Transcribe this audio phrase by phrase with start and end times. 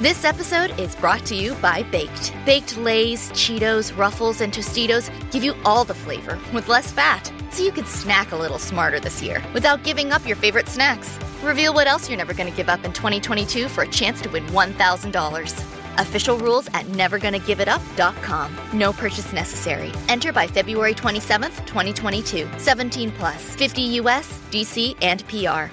[0.00, 2.34] This episode is brought to you by Baked.
[2.44, 7.62] Baked Lays, Cheetos, Ruffles, and Tostitos give you all the flavor with less fat, so
[7.62, 11.16] you can snack a little smarter this year without giving up your favorite snacks.
[11.44, 14.28] Reveal what else you're never going to give up in 2022 for a chance to
[14.28, 16.00] win $1,000.
[16.00, 18.56] Official rules at nevergonnagiveit.up.com.
[18.72, 19.92] No purchase necessary.
[20.08, 22.48] Enter by February 27th, 2022.
[22.58, 23.54] 17 plus.
[23.54, 25.72] 50 US, DC, and PR.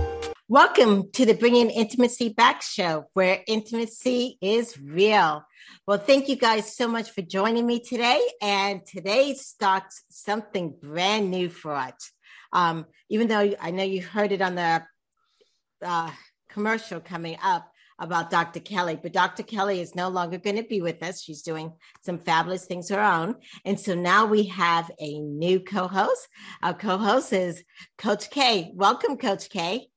[0.51, 5.45] Welcome to the Bringing Intimacy Back show, where intimacy is real.
[5.87, 8.19] Well, thank you guys so much for joining me today.
[8.41, 12.11] And today starts something brand new for us.
[12.51, 14.83] Um, even though I know you heard it on the
[15.85, 16.11] uh,
[16.49, 18.59] commercial coming up about Dr.
[18.59, 19.43] Kelly, but Dr.
[19.43, 21.23] Kelly is no longer going to be with us.
[21.23, 21.71] She's doing
[22.01, 23.35] some fabulous things her own.
[23.63, 26.27] And so now we have a new co host.
[26.61, 27.63] Our co host is
[27.97, 28.73] Coach K.
[28.75, 29.87] Welcome, Coach K.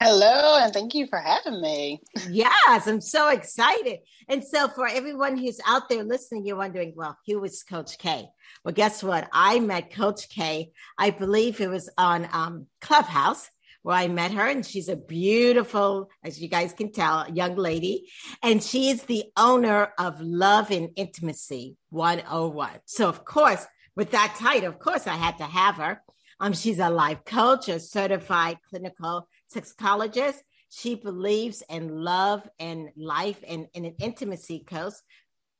[0.00, 2.02] Hello, and thank you for having me.
[2.28, 4.00] yes, I'm so excited.
[4.28, 8.26] And so, for everyone who's out there listening, you're wondering, well, who was Coach K?
[8.64, 9.28] Well, guess what?
[9.32, 10.72] I met Coach K.
[10.98, 13.48] I believe it was on um, Clubhouse
[13.82, 18.10] where I met her, and she's a beautiful, as you guys can tell, young lady.
[18.42, 22.70] And she is the owner of Love and Intimacy 101.
[22.86, 23.64] So, of course,
[23.94, 26.02] with that title, of course, I had to have her.
[26.40, 30.38] Um, she's a life coach, a certified clinical sexologist.
[30.70, 34.94] She believes in love and life and, and an intimacy coach.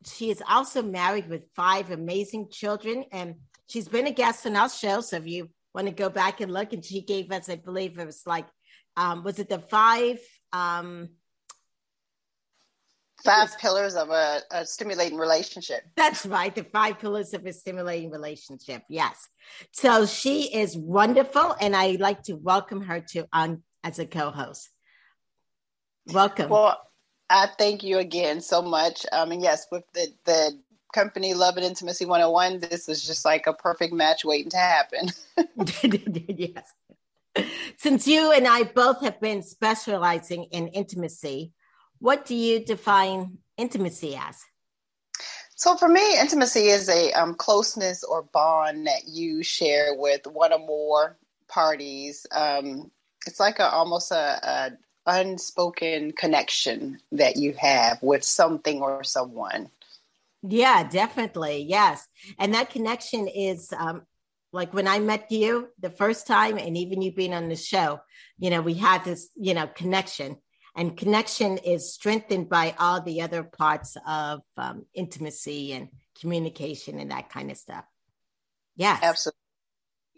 [0.06, 3.37] She is also married with five amazing children, and
[3.69, 5.00] she's been a guest on our show.
[5.00, 7.99] So if you want to go back and look, and she gave us, I believe
[7.99, 8.47] it was like,
[8.97, 10.19] um, was it the five?
[10.53, 11.11] Um,
[13.25, 15.82] five pillars of a, a, stimulating relationship.
[15.97, 16.55] That's right.
[16.55, 18.82] The five pillars of a stimulating relationship.
[18.88, 19.16] Yes.
[19.72, 21.56] So she is wonderful.
[21.61, 24.70] And I'd like to welcome her to on as a co-host.
[26.12, 26.50] Welcome.
[26.50, 26.80] Well,
[27.30, 29.06] I thank you again so much.
[29.12, 30.58] Um, and yes, with the the
[30.92, 35.10] company Love and Intimacy 101, this is just like a perfect match waiting to happen.
[36.36, 36.72] yes.
[37.78, 41.52] Since you and I both have been specializing in intimacy,
[41.98, 44.40] what do you define intimacy as?
[45.56, 50.52] So, for me, intimacy is a um, closeness or bond that you share with one
[50.52, 51.16] or more
[51.48, 52.90] parties um,
[53.26, 54.72] it's like a almost a, a
[55.06, 59.70] unspoken connection that you have with something or someone.
[60.42, 61.62] Yeah, definitely.
[61.68, 62.06] Yes.
[62.38, 64.02] And that connection is um,
[64.52, 68.00] like when I met you the first time, and even you being on the show,
[68.38, 70.36] you know, we had this, you know, connection.
[70.76, 75.88] And connection is strengthened by all the other parts of um, intimacy and
[76.20, 77.84] communication and that kind of stuff.
[78.76, 79.00] Yes.
[79.02, 79.38] Absolutely.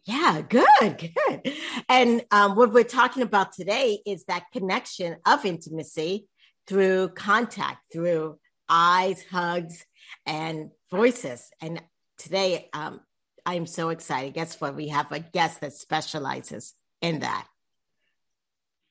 [0.07, 1.53] Yeah, good, good.
[1.89, 6.29] And um, what we're talking about today is that connection of intimacy
[6.69, 9.85] through contact, through eyes, hugs,
[10.25, 11.51] and voices.
[11.61, 11.83] And
[12.19, 13.01] today, um,
[13.45, 14.35] I'm so excited.
[14.35, 14.77] Guess what?
[14.77, 17.47] We have a guest that specializes in that.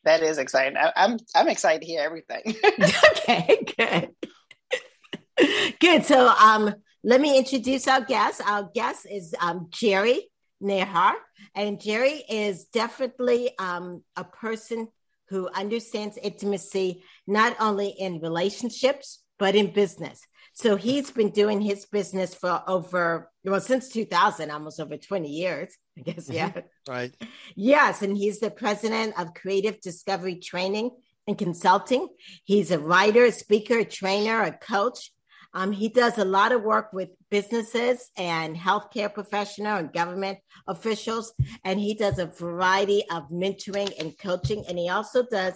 [0.03, 0.77] That is exciting.
[0.77, 2.41] I, I'm I'm excited to hear everything.
[3.11, 5.75] okay, good.
[5.79, 6.05] good.
[6.05, 6.75] So, um,
[7.05, 8.41] let me introduce our guest.
[8.45, 10.29] Our guest is um, Jerry
[10.61, 11.13] Nehar.
[11.53, 14.88] And Jerry is definitely um, a person
[15.29, 20.22] who understands intimacy, not only in relationships, but in business.
[20.53, 25.75] So he's been doing his business for over, well, since 2000, almost over 20 years,
[25.97, 26.29] I guess.
[26.29, 26.49] Yeah.
[26.49, 26.91] Mm-hmm.
[26.91, 27.16] Right.
[27.55, 28.02] Yes.
[28.02, 30.91] And he's the president of Creative Discovery Training
[31.28, 32.07] and Consulting.
[32.46, 35.11] He's a writer, a speaker, a trainer, a coach.
[35.55, 40.37] Um, he does a lot of work with businesses and healthcare professional and government
[40.67, 44.66] officials, and he does a variety of mentoring and coaching.
[44.67, 45.53] And he also does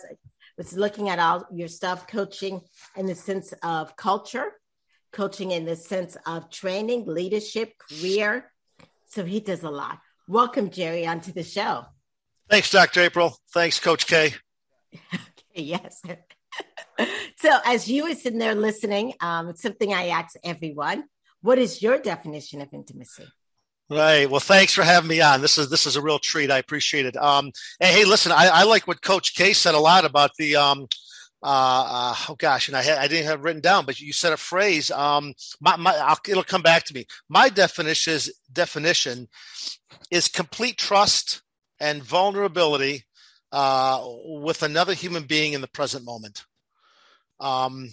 [0.57, 2.61] was looking at all your stuff, coaching
[2.95, 4.53] in the sense of culture,
[5.11, 8.51] coaching in the sense of training, leadership, career.
[9.07, 9.99] So he does a lot.
[10.27, 11.85] Welcome, Jerry, onto the show.
[12.49, 13.01] Thanks, Dr.
[13.01, 13.37] April.
[13.53, 14.33] Thanks, Coach K.
[15.13, 16.01] okay, yes.
[17.37, 21.05] So, as you were sitting there listening, um, it's something I ask everyone.
[21.41, 23.23] What is your definition of intimacy?
[23.89, 24.29] Right.
[24.29, 25.41] Well, thanks for having me on.
[25.41, 26.51] This is this is a real treat.
[26.51, 27.15] I appreciate it.
[27.15, 30.57] Um, and hey, listen, I, I like what Coach K said a lot about the
[30.57, 30.87] um,
[31.41, 34.37] uh, uh, oh gosh, and I I didn't have written down, but you said a
[34.37, 34.91] phrase.
[34.91, 37.07] Um, my, my, I'll, it'll come back to me.
[37.29, 39.27] My definition is definition
[40.11, 41.41] is complete trust
[41.79, 43.05] and vulnerability
[43.51, 46.43] uh, with another human being in the present moment.
[47.39, 47.89] Um,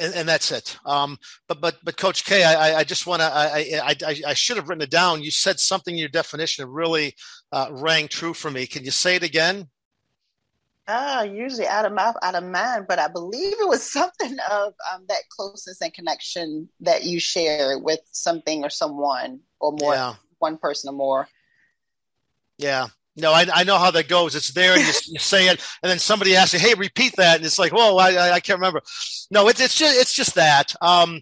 [0.00, 0.76] and, and, that's it.
[0.84, 3.26] Um, but but but Coach K, I, I just want to.
[3.26, 3.96] I, I
[4.26, 5.22] I should have written it down.
[5.22, 7.14] You said something in your definition that really
[7.52, 8.66] uh, rang true for me.
[8.66, 9.68] Can you say it again?
[10.86, 14.74] Uh, usually out of mouth, out of mind, but I believe it was something of
[14.92, 20.14] um, that closeness and connection that you share with something or someone or more, yeah.
[20.38, 21.28] one person or more.
[22.58, 22.88] Yeah.
[23.16, 24.34] No, I, I know how that goes.
[24.34, 27.36] It's there, and you, you, say it, and then somebody asks you, "Hey, repeat that,"
[27.36, 28.82] and it's like, "Whoa, I, I can't remember."
[29.30, 30.74] No, it's it's just it's just that.
[30.80, 31.20] Um,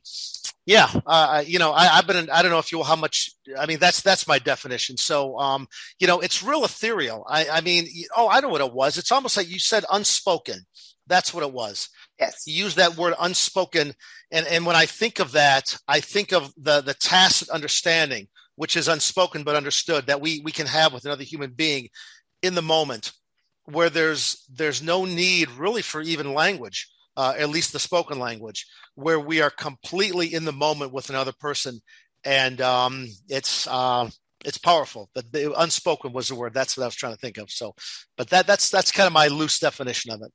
[0.64, 2.16] yeah, uh, you know, I, have been.
[2.16, 3.32] In, I don't know if you how much.
[3.58, 4.96] I mean, that's that's my definition.
[4.96, 5.66] So, um,
[5.98, 7.26] you know, it's real ethereal.
[7.28, 8.96] I, I mean, oh, I know what it was.
[8.96, 10.60] It's almost like you said unspoken.
[11.08, 11.88] That's what it was.
[12.18, 12.44] Yes.
[12.46, 13.92] You use that word unspoken,
[14.30, 18.76] and and when I think of that, I think of the the tacit understanding which
[18.76, 21.88] is unspoken but understood that we we can have with another human being
[22.42, 23.12] in the moment
[23.64, 28.66] where there's there's no need really for even language uh, at least the spoken language
[28.94, 31.80] where we are completely in the moment with another person.
[32.24, 34.08] And um, it's uh,
[34.44, 35.10] it's powerful.
[35.14, 36.54] But the unspoken was the word.
[36.54, 37.50] That's what i was trying to think of.
[37.50, 37.74] So
[38.16, 40.32] but that that's that's kind of my loose definition of it.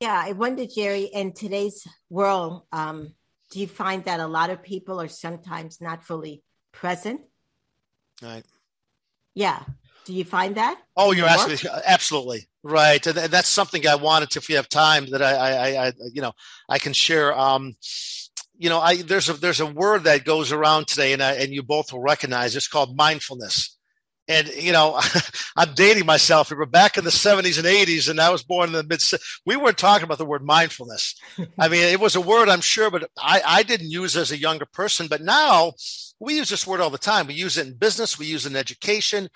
[0.00, 3.12] Yeah i wonder jerry in today's world um,
[3.50, 7.20] do you find that a lot of people are sometimes not fully present.
[8.22, 8.44] Right.
[9.34, 9.60] Yeah.
[10.04, 10.80] Do you find that?
[10.96, 15.06] Oh, you're asking absolutely right, and that's something I wanted to, if you have time,
[15.10, 16.32] that I, I, I you know,
[16.68, 17.38] I can share.
[17.38, 17.76] Um,
[18.58, 21.52] you know, I there's a there's a word that goes around today, and I, and
[21.52, 22.56] you both will recognize.
[22.56, 23.76] It's called mindfulness.
[24.30, 25.00] And you know,
[25.56, 26.50] I'm dating myself.
[26.50, 29.02] We were back in the 70s and 80s, and I was born in the mid.
[29.44, 31.16] We weren't talking about the word mindfulness.
[31.58, 34.38] I mean, it was a word I'm sure, but I, I didn't use as a
[34.38, 35.08] younger person.
[35.08, 35.72] But now
[36.20, 37.26] we use this word all the time.
[37.26, 38.20] We use it in business.
[38.20, 39.28] We use it in education.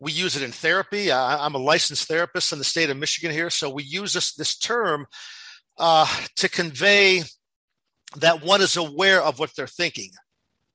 [0.00, 1.12] We use it in therapy.
[1.12, 4.34] I, am a licensed therapist in the state of Michigan here, so we use this
[4.34, 5.06] this term
[5.78, 7.22] uh, to convey
[8.16, 10.10] that one is aware of what they're thinking.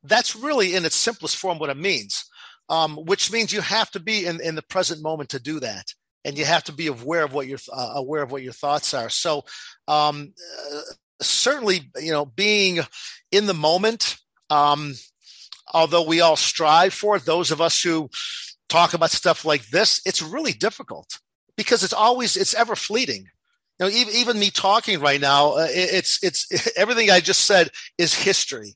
[0.01, 2.23] That's really, in its simplest form, what it means.
[2.67, 5.93] Um, which means you have to be in, in the present moment to do that,
[6.23, 8.93] and you have to be aware of what your uh, aware of what your thoughts
[8.95, 9.09] are.
[9.09, 9.45] So,
[9.87, 10.33] um,
[10.73, 10.81] uh,
[11.21, 12.79] certainly, you know, being
[13.31, 14.17] in the moment.
[14.49, 14.95] Um,
[15.73, 18.09] although we all strive for it, those of us who
[18.69, 21.19] talk about stuff like this, it's really difficult
[21.55, 23.27] because it's always, it's ever fleeting.
[23.79, 26.47] You know, even, even me talking right now, uh, it's, it's
[26.77, 28.73] everything I just said is history.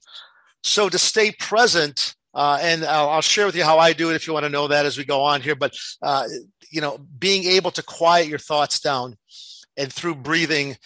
[0.64, 4.16] So to stay present, uh, and I'll, I'll, share with you how I do it
[4.16, 5.56] if you want to know that as we go on here.
[5.56, 6.26] But, uh,
[6.72, 9.18] you know, being able to quiet your thoughts down
[9.76, 10.78] and through breathing,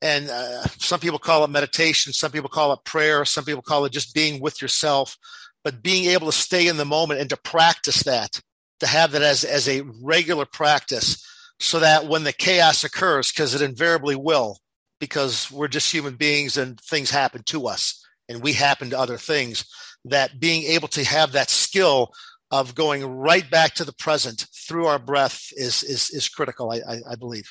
[0.00, 3.84] and uh, some people call it meditation, some people call it prayer, some people call
[3.84, 5.16] it just being with yourself
[5.64, 8.40] but being able to stay in the moment and to practice that,
[8.80, 11.24] to have that as, as a regular practice
[11.60, 14.58] so that when the chaos occurs, because it invariably will,
[14.98, 19.16] because we're just human beings and things happen to us and we happen to other
[19.16, 19.64] things,
[20.04, 22.12] that being able to have that skill
[22.50, 26.70] of going right back to the present through our breath is is is critical.
[26.70, 27.50] I, I, I believe.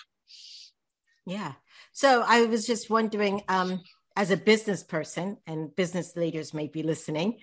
[1.25, 1.53] Yeah.
[1.93, 3.81] So I was just wondering, um,
[4.15, 7.39] as a business person, and business leaders may be listening,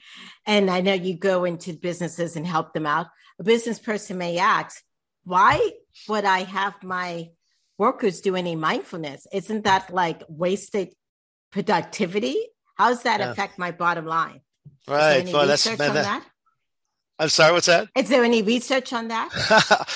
[0.46, 3.06] and I know you go into businesses and help them out,
[3.38, 4.82] a business person may ask,
[5.24, 5.72] why
[6.08, 7.30] would I have my
[7.78, 9.26] workers do any mindfulness?
[9.32, 10.94] Isn't that like wasted
[11.50, 12.36] productivity?
[12.76, 13.30] How does that yeah.
[13.30, 14.40] affect my bottom line?
[14.88, 15.24] Right.
[15.32, 16.24] well, that's man, that, that?
[17.18, 17.88] I'm sorry, what's that?
[17.96, 19.28] Is there any research on that?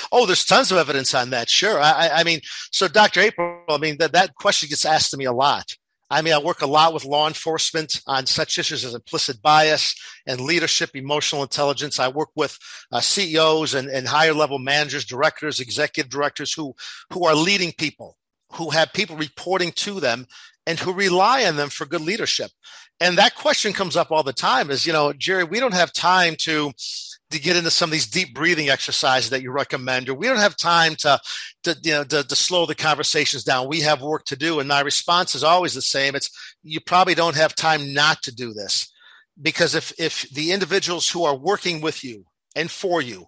[0.13, 1.49] oh, there's tons of evidence on that.
[1.49, 1.79] Sure.
[1.79, 2.41] I, I mean,
[2.73, 3.21] so Dr.
[3.21, 5.73] April, I mean, that, that question gets asked to me a lot.
[6.11, 9.95] I mean, I work a lot with law enforcement on such issues as implicit bias
[10.27, 11.99] and leadership, emotional intelligence.
[11.99, 12.59] I work with
[12.91, 16.75] uh, CEOs and, and higher level managers, directors, executive directors who,
[17.11, 18.19] who are leading people,
[18.53, 20.27] who have people reporting to them
[20.67, 22.51] and who rely on them for good leadership.
[23.01, 25.93] And that question comes up all the time is, you know, Jerry, we don't have
[25.93, 26.73] time to
[27.33, 30.37] to get into some of these deep breathing exercises that you recommend, or we don't
[30.37, 31.19] have time to,
[31.65, 33.69] to you know, to, to, slow the conversations down.
[33.69, 34.61] We have work to do.
[34.61, 36.15] And my response is always the same.
[36.15, 36.31] It's
[36.63, 38.93] you probably don't have time not to do this.
[39.41, 43.27] Because if if the individuals who are working with you and for you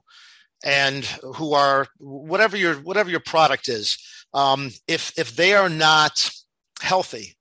[0.63, 1.05] and
[1.37, 3.99] who are whatever your whatever your product is,
[4.35, 6.31] um, if if they are not
[6.85, 7.37] healthy,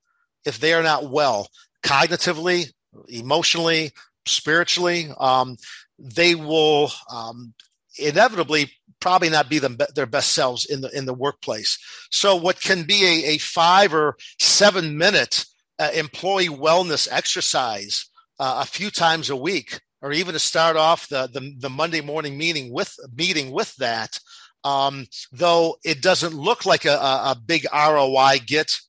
[0.46, 1.50] if they are not well
[1.84, 2.72] cognitively,
[3.08, 3.92] emotionally,
[4.26, 5.58] spiritually, um,
[6.00, 7.54] they will um,
[8.00, 11.78] inevitably probably not be their best selves in the in the workplace.
[12.12, 15.46] So, what can be a, a five or seven minute
[15.80, 18.06] uh, employee wellness exercise
[18.40, 22.02] uh, a few times a week, or even to start off the the, the Monday
[22.02, 24.18] morning meeting with meeting with that,
[24.64, 28.80] um, though it doesn't look like a, a big ROI get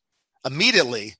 [0.44, 1.14] immediately.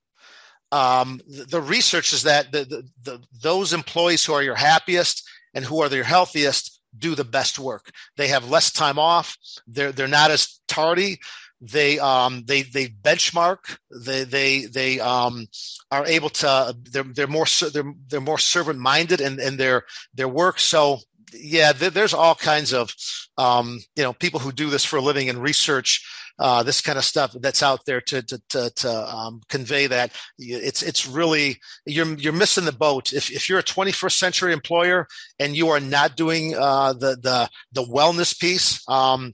[0.71, 5.63] Um, the, the, research is that the, the, those employees who are your happiest and
[5.63, 7.91] who are your healthiest do the best work.
[8.17, 9.37] They have less time off.
[9.67, 11.19] They're they're not as tardy.
[11.61, 13.77] They um they they benchmark.
[13.91, 15.47] They they they um
[15.91, 16.75] are able to.
[16.83, 20.59] They're they're more they're they're more servant minded in in their their work.
[20.59, 20.99] So
[21.33, 22.93] yeah, there's all kinds of
[23.37, 26.05] um you know people who do this for a living and research
[26.37, 30.11] uh, this kind of stuff that's out there to to to, to um, convey that
[30.37, 35.07] it's it's really you're you're missing the boat if if you're a 21st century employer
[35.39, 39.33] and you are not doing uh, the the the wellness piece, um,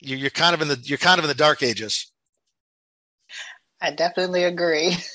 [0.00, 2.10] you, you're kind of in the you're kind of in the dark ages.
[3.80, 4.96] I definitely agree.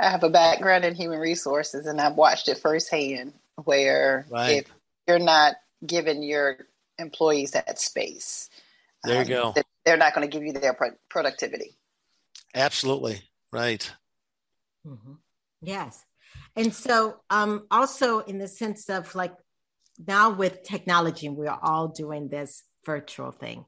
[0.00, 3.34] I have a background in human resources and I've watched it firsthand
[3.64, 4.58] where right.
[4.58, 4.66] if
[5.06, 5.54] you're not
[5.86, 6.56] giving your
[6.98, 8.50] employees that space,
[9.04, 9.62] there you um, go.
[9.84, 10.76] They're not going to give you their
[11.10, 11.76] productivity.
[12.54, 13.20] Absolutely.
[13.52, 13.90] Right.
[14.86, 15.14] Mm-hmm.
[15.62, 16.04] Yes.
[16.56, 19.32] And so, um, also in the sense of like
[20.06, 23.64] now with technology, we are all doing this virtual thing.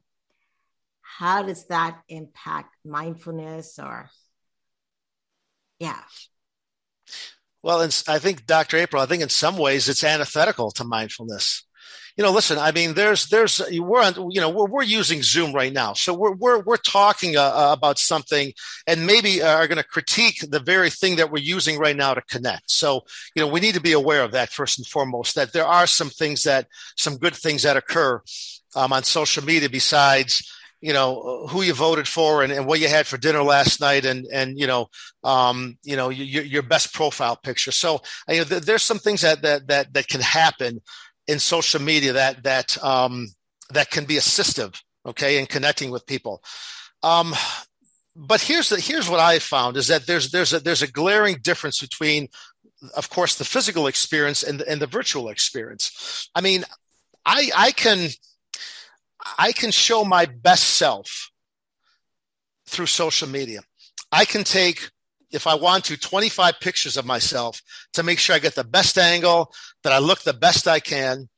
[1.01, 4.09] How does that impact mindfulness or,
[5.79, 6.01] yeah?
[7.61, 8.77] Well, I think, Dr.
[8.77, 11.64] April, I think in some ways it's antithetical to mindfulness
[12.17, 15.51] you know, listen, I mean, there's, there's, we're on, you know, we're, we're using Zoom
[15.51, 15.93] right now.
[15.93, 18.53] So we're, we're, we're talking uh, uh about something
[18.87, 22.13] and maybe uh, are going to critique the very thing that we're using right now
[22.13, 22.71] to connect.
[22.71, 23.01] So,
[23.35, 25.87] you know, we need to be aware of that first and foremost, that there are
[25.87, 26.67] some things that,
[26.97, 28.21] some good things that occur
[28.75, 32.87] um, on social media besides, you know who you voted for and, and, what you
[32.87, 34.87] had for dinner last night and and you know
[35.23, 39.41] um, you know your, your best profile picture so you know, there's some things that
[39.41, 40.81] that that, that can happen
[41.27, 43.27] in social media that that um,
[43.71, 46.43] that can be assistive, okay, in connecting with people.
[47.03, 47.33] Um,
[48.15, 51.37] but here's the, here's what I found is that there's there's a there's a glaring
[51.41, 52.29] difference between,
[52.95, 56.29] of course, the physical experience and and the virtual experience.
[56.33, 56.63] I mean,
[57.25, 58.09] I I can
[59.37, 61.31] I can show my best self
[62.67, 63.61] through social media.
[64.11, 64.89] I can take
[65.31, 67.61] if I want to, 25 pictures of myself
[67.93, 69.53] to make sure I get the best angle,
[69.83, 71.29] that I look the best I can.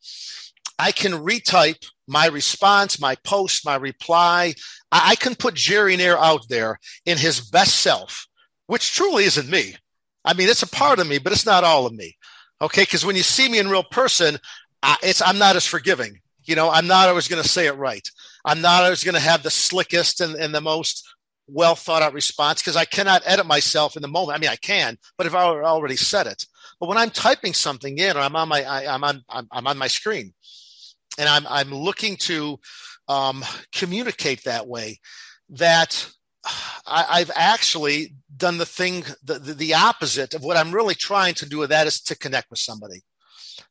[0.80, 4.54] I can retype my response, my post, my reply.
[4.92, 8.28] I, can put Jerry Nair out there in his best self,
[8.68, 9.76] which truly isn't me.
[10.24, 12.16] I mean, it's a part of me, but it's not all of me.
[12.62, 12.86] Okay.
[12.86, 14.38] Cause when you see me in real person,
[14.82, 16.22] I, it's, I'm not as forgiving.
[16.46, 18.08] You know, I'm not always going to say it right.
[18.46, 21.06] I'm not always going to have the slickest and, and the most
[21.48, 24.38] well thought out response because I cannot edit myself in the moment.
[24.38, 26.46] I mean, I can, but if I already said it,
[26.80, 29.68] but when I'm typing something in or I'm on my, I, am on, I'm, I'm,
[29.68, 30.34] on my screen
[31.18, 32.60] and I'm, I'm looking to
[33.08, 35.00] um, communicate that way
[35.50, 36.10] that
[36.86, 41.34] I, have actually done the thing, the, the, the, opposite of what I'm really trying
[41.36, 43.02] to do with that is to connect with somebody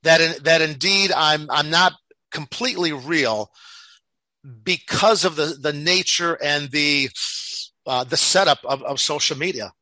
[0.03, 1.93] that, in, that indeed I'm, I'm not
[2.31, 3.51] completely real
[4.63, 7.09] because of the, the nature and the,
[7.87, 9.73] uh, the setup of, of social media.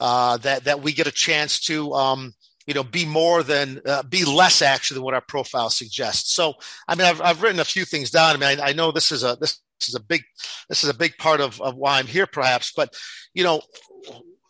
[0.00, 2.34] Uh, that that we get a chance to um,
[2.66, 6.34] you know be more than uh, be less actually than what our profile suggests.
[6.34, 6.54] So
[6.88, 8.34] I mean I've I've written a few things down.
[8.34, 10.22] I mean I, I know this is a this is a big
[10.68, 12.92] this is a big part of, of why I'm here perhaps, but
[13.32, 13.62] you know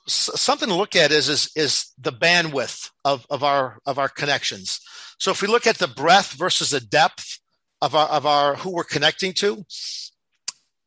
[0.06, 4.80] something to look at is is is the bandwidth of of our of our connections.
[5.18, 7.40] So if we look at the breadth versus the depth
[7.80, 9.64] of our of our who we're connecting to,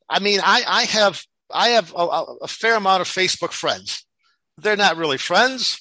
[0.09, 1.23] I mean I I have
[1.55, 2.05] I have a,
[2.41, 4.05] a, fair amount of Facebook friends.
[4.57, 5.79] They're not really friends.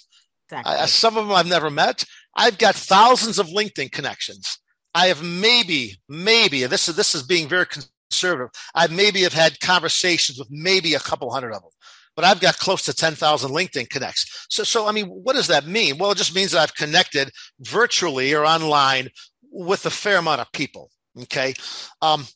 [0.48, 0.74] Exactly.
[0.74, 2.04] I, some of them I've never met.
[2.36, 4.58] I've got thousands of LinkedIn connections.
[4.94, 8.50] I have maybe, maybe this is this is being very conservative.
[8.74, 11.70] I maybe have had conversations with maybe a couple hundred of them,
[12.14, 14.46] but I've got close to ten thousand LinkedIn connects.
[14.48, 15.98] So, so I mean, what does that mean?
[15.98, 19.08] Well, it just means that I've connected virtually or online
[19.50, 20.90] with a fair amount of people.
[21.22, 21.54] Okay,
[22.00, 22.26] um,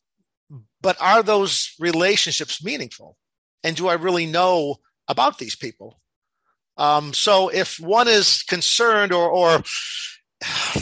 [0.81, 3.17] but are those relationships meaningful?
[3.65, 4.77] And do I really know
[5.09, 6.01] about these people?
[6.77, 9.63] Um, so if one is concerned or, or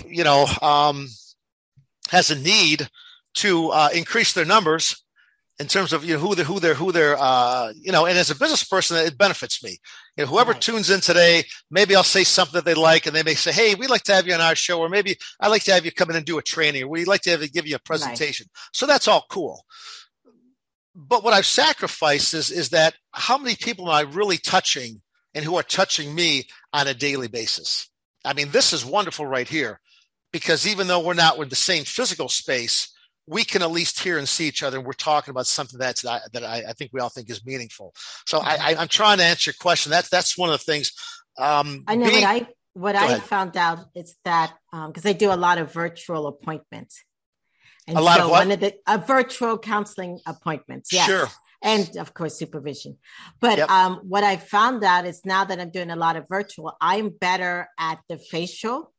[0.06, 1.08] you know, um,
[2.10, 2.88] has a need
[3.34, 5.02] to uh, increase their numbers,
[5.58, 8.18] in terms of you know who they're who they're who they're uh, you know and
[8.18, 9.78] as a business person it benefits me
[10.16, 10.60] you know whoever right.
[10.60, 13.74] tunes in today maybe i'll say something that they like and they may say hey
[13.74, 15.92] we'd like to have you on our show or maybe i'd like to have you
[15.92, 17.80] come in and do a training or we'd like to have, you give you a
[17.80, 18.68] presentation right.
[18.72, 19.64] so that's all cool
[20.96, 25.00] but what i've sacrificed is is that how many people am i really touching
[25.34, 27.90] and who are touching me on a daily basis?
[28.24, 29.80] I mean this is wonderful right here
[30.32, 32.92] because even though we're not in the same physical space
[33.28, 36.02] we can at least hear and see each other and we're talking about something that's
[36.02, 37.92] that I, I think we all think is meaningful.
[38.24, 39.90] So I, am trying to answer your question.
[39.90, 40.92] That's that's one of the things
[41.38, 45.12] um, i know being, what i what i found out is that because um, i
[45.12, 47.02] do a lot of virtual appointments
[47.86, 48.46] and a lot so of what?
[48.46, 51.06] one of the uh, virtual counseling appointments yes.
[51.06, 51.28] sure
[51.62, 52.96] and of course supervision
[53.40, 53.70] but yep.
[53.70, 57.08] um, what i found out is now that i'm doing a lot of virtual i'm
[57.08, 58.92] better at the facial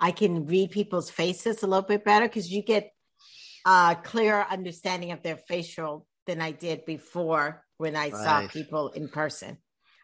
[0.00, 2.90] i can read people's faces a little bit better because you get
[3.64, 8.12] uh, clearer understanding of their facial than I did before when I right.
[8.12, 9.58] saw people in person.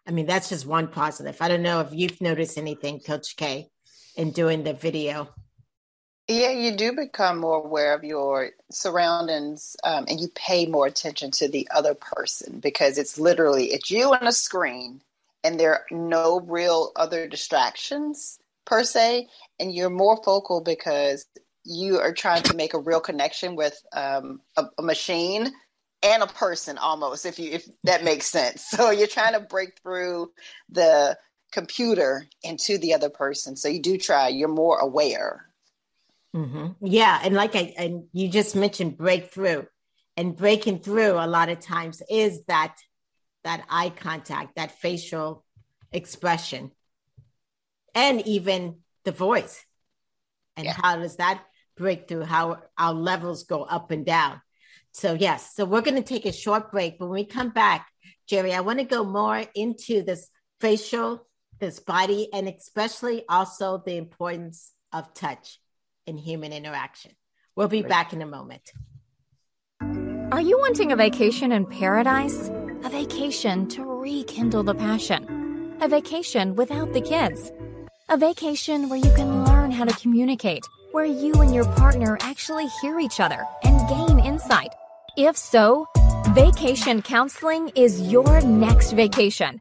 [0.06, 1.36] I mean, that's just one positive.
[1.40, 3.68] I don't know if you've noticed anything, Coach K,
[4.16, 5.28] in doing the video.
[6.30, 11.32] Yeah, you do become more aware of your surroundings, um, and you pay more attention
[11.32, 15.02] to the other person because it's literally it's you on a screen,
[15.42, 19.26] and there are no real other distractions per se,
[19.58, 21.26] and you're more focal because
[21.64, 25.50] you are trying to make a real connection with um, a, a, machine
[26.04, 28.66] and a person almost if you if that makes sense.
[28.70, 30.30] So you're trying to break through
[30.68, 31.18] the
[31.50, 33.56] computer into the other person.
[33.56, 35.49] So you do try you're more aware
[36.34, 36.68] mm-hmm.
[36.84, 39.64] yeah and like i and you just mentioned breakthrough
[40.16, 42.76] and breaking through a lot of times is that
[43.44, 45.44] that eye contact that facial
[45.92, 46.70] expression
[47.94, 49.64] and even the voice
[50.56, 50.76] and yeah.
[50.80, 51.42] how does that
[51.80, 54.40] breakthrough, how our levels go up and down.
[54.92, 56.98] So, yes, so we're going to take a short break.
[56.98, 57.88] But when we come back,
[58.28, 60.28] Jerry, I want to go more into this
[60.60, 61.26] facial,
[61.58, 65.59] this body, and especially also the importance of touch
[66.10, 67.12] in human interaction.
[67.56, 68.70] We'll be back in a moment.
[70.32, 72.50] Are you wanting a vacation in paradise?
[72.84, 75.76] A vacation to rekindle the passion?
[75.80, 77.50] A vacation without the kids?
[78.10, 80.64] A vacation where you can learn how to communicate?
[80.92, 84.74] where you and your partner actually hear each other and gain insight?
[85.16, 85.86] If so,
[86.30, 89.60] vacation counseling is your next vacation.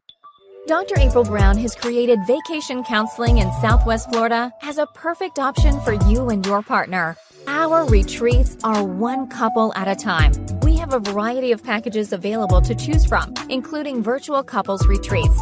[0.69, 0.95] Dr.
[0.99, 6.29] April Brown has created vacation counseling in Southwest Florida as a perfect option for you
[6.29, 7.17] and your partner.
[7.47, 10.31] Our retreats are one couple at a time.
[10.61, 15.41] We have a variety of packages available to choose from, including virtual couples retreats.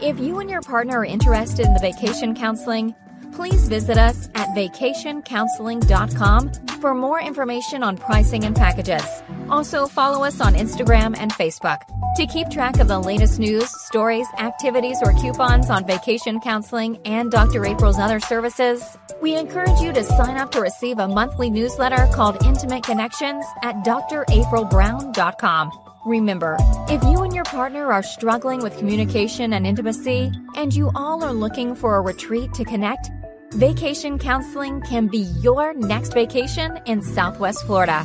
[0.00, 2.94] If you and your partner are interested in the vacation counseling,
[3.32, 9.02] please visit us at vacationcounseling.com for more information on pricing and packages.
[9.50, 11.78] Also, follow us on Instagram and Facebook.
[12.16, 17.30] To keep track of the latest news, stories, activities, or coupons on vacation counseling and
[17.30, 17.64] Dr.
[17.64, 18.82] April's other services,
[19.20, 23.76] we encourage you to sign up to receive a monthly newsletter called Intimate Connections at
[23.84, 25.72] draprilbrown.com.
[26.06, 26.56] Remember,
[26.88, 31.32] if you and your partner are struggling with communication and intimacy, and you all are
[31.32, 33.10] looking for a retreat to connect,
[33.52, 38.04] Vacation counseling can be your next vacation in Southwest Florida.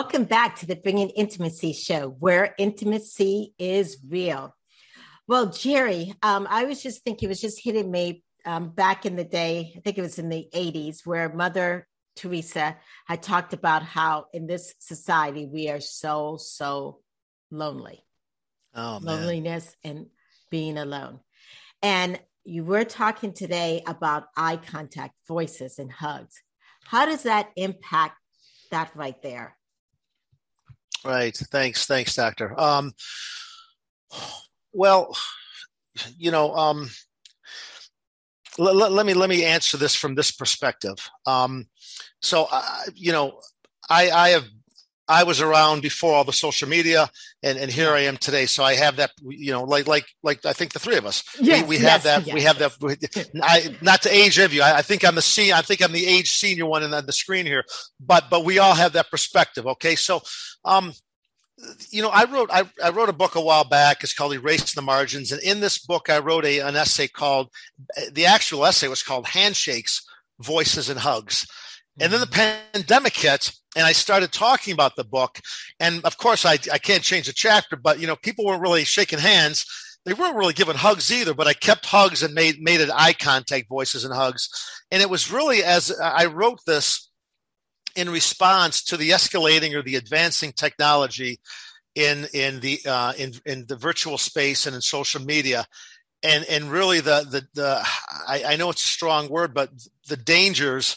[0.00, 4.54] Welcome back to the Bringing Intimacy Show, where intimacy is real.
[5.26, 9.16] Well, Jerry, um, I was just thinking, it was just hitting me um, back in
[9.16, 12.76] the day, I think it was in the 80s, where Mother Teresa
[13.08, 17.00] had talked about how in this society we are so, so
[17.50, 18.04] lonely.
[18.76, 20.06] Oh, Loneliness and
[20.48, 21.18] being alone.
[21.82, 26.40] And you were talking today about eye contact, voices, and hugs.
[26.84, 28.16] How does that impact
[28.70, 29.57] that right there?
[31.04, 31.36] Right.
[31.36, 31.86] Thanks.
[31.86, 32.58] Thanks, Doctor.
[32.58, 32.92] Um,
[34.72, 35.16] well,
[36.16, 36.90] you know, um,
[38.58, 40.96] let, let, me let me answer this from this perspective.
[41.26, 41.66] Um,
[42.20, 43.40] so, uh, you know,
[43.88, 44.44] I, I have
[45.08, 47.08] I was around before all the social media,
[47.42, 48.44] and, and here I am today.
[48.44, 51.24] So I have that, you know, like like like I think the three of us,
[51.40, 52.26] yes, we, we yes, have that.
[52.26, 52.34] yes.
[52.34, 53.30] We have that.
[53.42, 55.54] I, not to age of you, I, I think I'm the senior.
[55.54, 57.64] I think I'm the age senior one in the, the screen here,
[57.98, 59.66] but but we all have that perspective.
[59.66, 60.20] Okay, so
[60.66, 60.92] um,
[61.90, 64.02] you know, I wrote I, I, wrote a book a while back.
[64.02, 67.50] It's called Erasing the Margins, and in this book, I wrote a, an essay called
[68.12, 70.06] the actual essay was called Handshakes,
[70.40, 71.46] Voices, and Hugs.
[72.00, 72.26] And then the
[72.72, 75.40] pandemic hit, and I started talking about the book.
[75.80, 78.84] And of course, I, I can't change the chapter, but you know, people weren't really
[78.84, 79.66] shaking hands.
[80.04, 83.12] they weren't really giving hugs either, but I kept hugs and made made it eye
[83.12, 84.48] contact voices and hugs.
[84.90, 87.10] And it was really as I wrote this
[87.96, 91.40] in response to the escalating or the advancing technology
[91.94, 95.66] in in the uh, in in the virtual space and in social media.
[96.22, 97.86] And and really the the the
[98.26, 99.70] I, I know it's a strong word, but
[100.08, 100.96] the dangers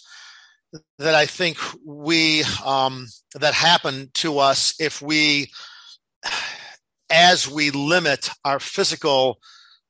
[1.00, 5.52] that I think we um, that happen to us if we
[7.10, 9.40] as we limit our physical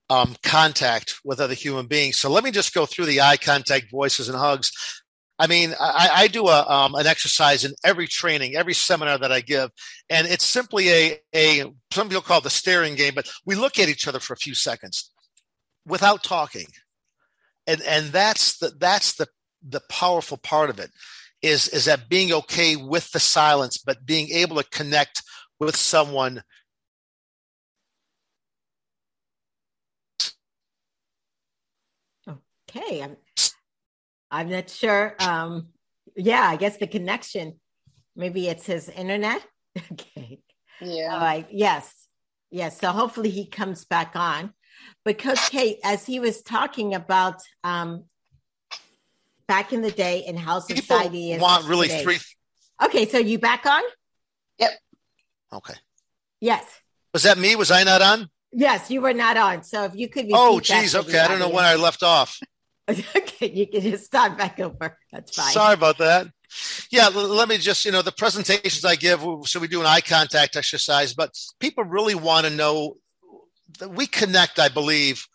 [0.09, 2.17] um, contact with other human beings.
[2.17, 4.71] So let me just go through the eye contact, voices, and hugs.
[5.39, 9.31] I mean, I, I do a, um, an exercise in every training, every seminar that
[9.31, 9.71] I give,
[10.09, 13.79] and it's simply a, a some people call it the staring game, but we look
[13.79, 15.11] at each other for a few seconds
[15.85, 16.67] without talking,
[17.65, 19.27] and and that's the that's the
[19.67, 20.91] the powerful part of it
[21.41, 25.21] is is that being okay with the silence, but being able to connect
[25.59, 26.41] with someone
[32.75, 33.17] Okay, I'm
[34.29, 35.15] I'm not sure.
[35.19, 35.67] Um,
[36.15, 37.59] yeah, I guess the connection.
[38.15, 39.45] Maybe it's his internet.
[39.91, 40.39] okay.
[40.79, 41.13] Yeah.
[41.13, 41.47] All right.
[41.51, 42.07] Yes.
[42.49, 42.79] Yes.
[42.79, 44.53] So hopefully he comes back on.
[45.03, 48.05] But Coach K, as he was talking about um,
[49.51, 52.03] back in the day and how society People want really today.
[52.03, 52.19] three.
[52.85, 53.81] Okay, so you back on?
[54.59, 54.71] Yep.
[55.51, 55.73] Okay.
[56.39, 56.63] Yes.
[57.13, 57.57] Was that me?
[57.57, 58.29] Was I not on?
[58.53, 59.63] Yes, you were not on.
[59.63, 60.27] So if you could.
[60.31, 60.95] Oh, repeat geez.
[60.95, 61.19] Okay.
[61.19, 62.39] I don't know when I left off.
[62.89, 64.97] okay, you can just start back over.
[65.11, 65.51] That's fine.
[65.51, 66.27] Sorry about that.
[66.89, 69.85] Yeah, l- let me just, you know, the presentations I give, so we do an
[69.85, 72.95] eye contact exercise, but people really want to know
[73.79, 75.27] that we connect, I believe,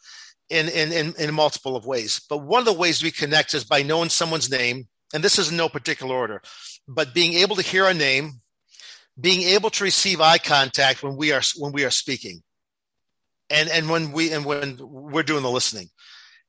[0.50, 2.20] in, in, in, in multiple of ways.
[2.28, 4.88] But one of the ways we connect is by knowing someone's name.
[5.14, 6.42] And this is in no particular order,
[6.88, 8.40] but being able to hear a name,
[9.18, 12.42] being able to receive eye contact when we are, when we are speaking
[13.48, 15.88] and, and when we, and when we're doing the listening.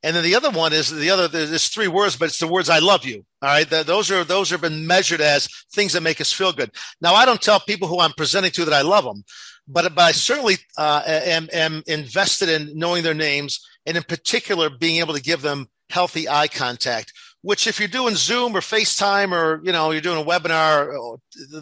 [0.04, 1.28] And then the other one is the other.
[1.28, 4.24] There's three words, but it's the words "I love you." All right, Th- those are
[4.24, 6.72] those have been measured as things that make us feel good.
[7.02, 9.24] Now, I don't tell people who I'm presenting to that I love them,
[9.68, 14.70] but but I certainly uh, am am invested in knowing their names, and in particular,
[14.70, 17.14] being able to give them healthy eye contact.
[17.42, 21.18] Which, if you're doing Zoom or FaceTime, or you know you're doing a webinar,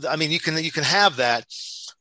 [0.09, 1.45] I mean, you can you can have that.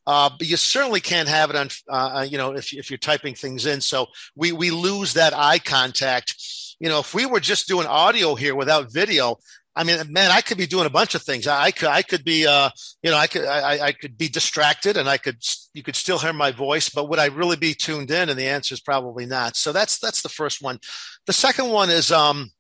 [0.07, 3.35] Uh, but you certainly can't have it on, uh, you know, if, if you're typing
[3.35, 3.81] things in.
[3.81, 4.07] So
[4.37, 6.35] we, we lose that eye contact.
[6.79, 9.39] You know, if we were just doing audio here without video,
[9.77, 11.47] I mean, man, I could be doing a bunch of things.
[11.47, 12.71] I could, I could be, uh,
[13.03, 15.39] you know, I could, I, I could be distracted and I could,
[15.73, 18.29] you could still hear my voice, but would I really be tuned in?
[18.29, 19.57] And the answer is probably not.
[19.57, 20.79] So that's, that's the first one.
[21.27, 22.51] The second one is, um,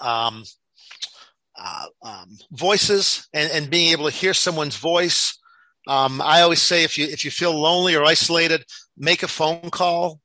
[0.00, 0.44] um,
[1.58, 5.38] uh, um, voices and, and being able to hear someone's voice.
[5.86, 8.64] Um, I always say if you if you feel lonely or isolated,
[8.96, 10.20] make a phone call,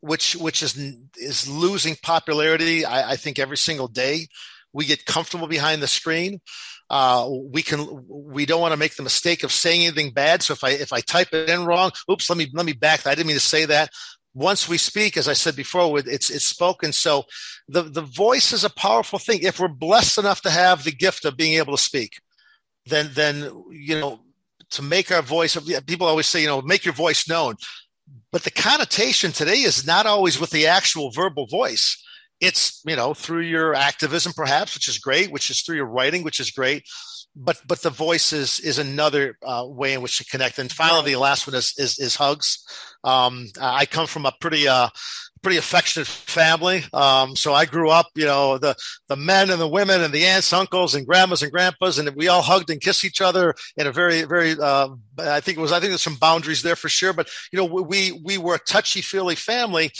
[0.00, 0.76] which which is
[1.16, 2.84] is losing popularity.
[2.84, 4.28] I, I think every single day
[4.76, 6.40] we get comfortable behind the screen.
[6.88, 10.42] Uh, we can we don't want to make the mistake of saying anything bad.
[10.42, 13.06] So if I if I type it in wrong, oops, let me let me back.
[13.06, 13.90] I didn't mean to say that.
[14.34, 16.92] Once we speak, as I said before, it's it's spoken.
[16.92, 17.24] So
[17.68, 19.40] the the voice is a powerful thing.
[19.42, 22.20] If we're blessed enough to have the gift of being able to speak,
[22.86, 24.20] then then you know
[24.70, 27.56] to make our voice people always say you know make your voice known
[28.32, 32.02] but the connotation today is not always with the actual verbal voice
[32.40, 36.22] it's you know through your activism perhaps which is great which is through your writing
[36.22, 36.84] which is great
[37.34, 41.12] but but the voice is is another uh, way in which to connect and finally
[41.12, 42.64] the last one is is, is hugs
[43.04, 44.88] um, i come from a pretty uh,
[45.46, 46.82] pretty affectionate family.
[46.92, 48.74] Um, so I grew up, you know, the
[49.06, 52.26] the men and the women and the aunts, uncles, and grandmas and grandpas, and we
[52.26, 54.56] all hugged and kissed each other in a very, very.
[54.60, 55.70] Uh, I think it was.
[55.70, 58.58] I think there's some boundaries there for sure, but you know, we we were a
[58.58, 59.92] touchy feely family.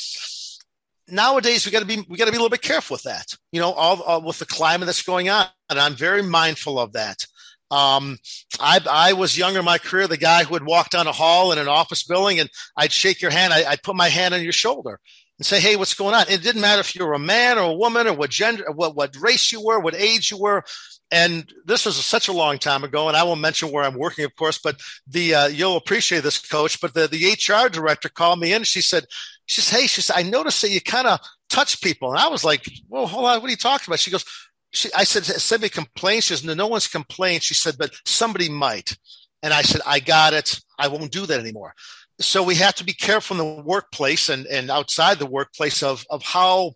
[1.08, 3.26] Nowadays, we got to be we got to be a little bit careful with that.
[3.52, 6.92] You know, all, all with the climate that's going on, and I'm very mindful of
[6.92, 7.24] that.
[7.70, 8.18] Um,
[8.60, 11.52] I, I was younger in my career, the guy who would walk down a hall
[11.52, 13.52] in an office building and I'd shake your hand.
[13.52, 15.00] I, would put my hand on your shoulder
[15.38, 16.26] and say, Hey, what's going on?
[16.28, 18.94] It didn't matter if you were a man or a woman or what gender, what,
[18.94, 20.62] what race you were, what age you were.
[21.10, 24.24] And this was such a long time ago, and I won't mention where I'm working,
[24.24, 28.40] of course, but the, uh, you'll appreciate this coach, but the, the HR director called
[28.40, 29.06] me in she said,
[29.46, 32.10] she said, Hey, she said, I noticed that you kind of touch people.
[32.10, 33.40] And I was like, well, hold on.
[33.40, 34.00] What are you talking about?
[34.00, 34.24] She goes,
[34.72, 36.24] she, I said, somebody complains.
[36.24, 37.44] She says, no, no one's complained.
[37.44, 38.96] She said, but somebody might.
[39.44, 40.58] And I said, I got it.
[40.76, 41.74] I won't do that anymore
[42.20, 46.06] so we have to be careful in the workplace and, and outside the workplace of,
[46.10, 46.72] of how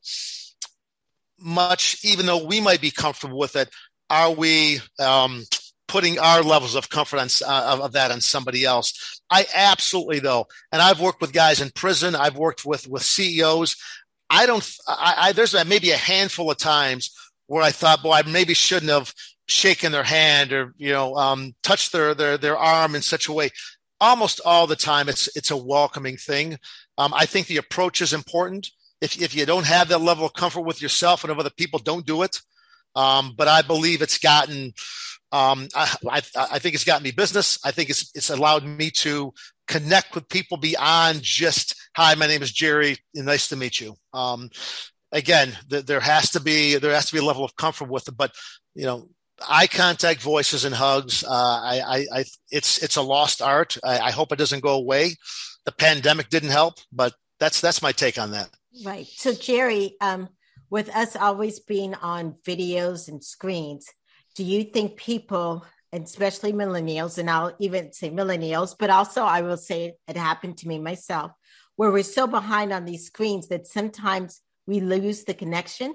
[1.38, 3.70] much, even though we might be comfortable with it,
[4.10, 5.44] are we um,
[5.90, 9.20] putting our levels of comfort on uh, of that on somebody else.
[9.28, 12.14] I absolutely though, and I've worked with guys in prison.
[12.14, 13.76] I've worked with with CEOs.
[14.30, 14.68] I don't.
[14.86, 17.10] I, I there's maybe a handful of times
[17.48, 19.12] where I thought, boy, I maybe shouldn't have
[19.48, 23.32] shaken their hand or you know um, touched their their their arm in such a
[23.32, 23.50] way.
[24.00, 26.58] Almost all the time, it's it's a welcoming thing.
[26.98, 28.70] Um, I think the approach is important.
[29.00, 31.80] If if you don't have that level of comfort with yourself and of other people,
[31.80, 32.40] don't do it.
[32.94, 34.72] Um, but I believe it's gotten
[35.32, 37.58] um, I, I, I, think it's gotten me business.
[37.64, 39.32] I think it's it's allowed me to
[39.68, 43.94] connect with people beyond just hi, my name is Jerry, nice to meet you.
[44.12, 44.50] Um,
[45.12, 48.08] again, th- there has to be there has to be a level of comfort with
[48.08, 48.32] it, but
[48.74, 49.08] you know,
[49.48, 51.24] eye contact, voices, and hugs.
[51.24, 53.76] Uh, I, I, I, it's it's a lost art.
[53.84, 55.14] I, I hope it doesn't go away.
[55.64, 58.50] The pandemic didn't help, but that's that's my take on that.
[58.84, 59.06] Right.
[59.06, 60.28] So, Jerry, um,
[60.70, 63.90] with us always being on videos and screens
[64.34, 69.56] do you think people, especially millennials, and I'll even say millennials, but also I will
[69.56, 71.32] say it happened to me myself,
[71.76, 75.94] where we're so behind on these screens that sometimes we lose the connection?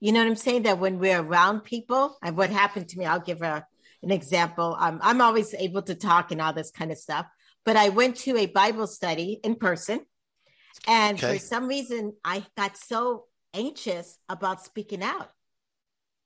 [0.00, 0.62] You know what I'm saying?
[0.62, 3.66] That when we're around people, and what happened to me, I'll give a,
[4.02, 4.76] an example.
[4.78, 7.26] Um, I'm always able to talk and all this kind of stuff,
[7.64, 10.00] but I went to a Bible study in person.
[10.86, 11.34] And okay.
[11.34, 15.30] for some reason, I got so anxious about speaking out.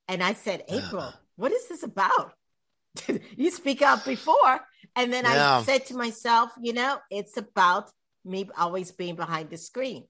[0.09, 2.35] And I said, April, what is this about?
[3.37, 4.61] you speak out before.
[4.95, 5.59] And then yeah.
[5.59, 7.91] I said to myself, you know, it's about
[8.25, 10.05] me always being behind the screen.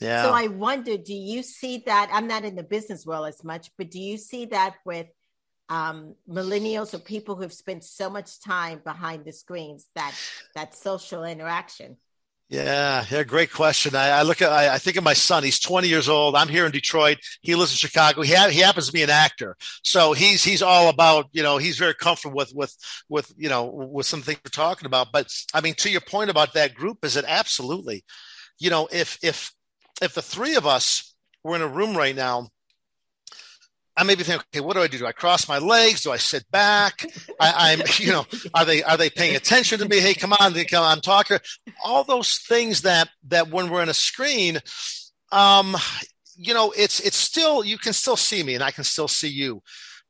[0.00, 0.22] Yeah.
[0.24, 2.10] So I wonder, do you see that?
[2.12, 5.06] I'm not in the business world as much, but do you see that with
[5.68, 10.14] um, millennials or people who have spent so much time behind the screens that
[10.54, 11.96] that social interaction?
[12.50, 13.94] Yeah, yeah, great question.
[13.94, 15.44] I, I look at, I, I, think of my son.
[15.44, 16.34] He's 20 years old.
[16.34, 17.18] I'm here in Detroit.
[17.42, 18.22] He lives in Chicago.
[18.22, 21.58] He ha- he happens to be an actor, so he's he's all about you know
[21.58, 22.74] he's very comfortable with with
[23.10, 25.08] with you know with some things we're talking about.
[25.12, 28.02] But I mean, to your point about that group, is it absolutely,
[28.58, 29.52] you know, if if
[30.00, 32.48] if the three of us were in a room right now
[33.98, 34.98] I maybe think, okay, what do I do?
[34.98, 36.02] Do I cross my legs?
[36.02, 37.04] Do I sit back?
[37.40, 39.98] I, am you know, are they are they paying attention to me?
[39.98, 41.28] Hey, come on, come on, talk.
[41.84, 44.60] All those things that that when we're in a screen,
[45.32, 45.76] um,
[46.36, 49.28] you know, it's it's still you can still see me and I can still see
[49.28, 49.62] you,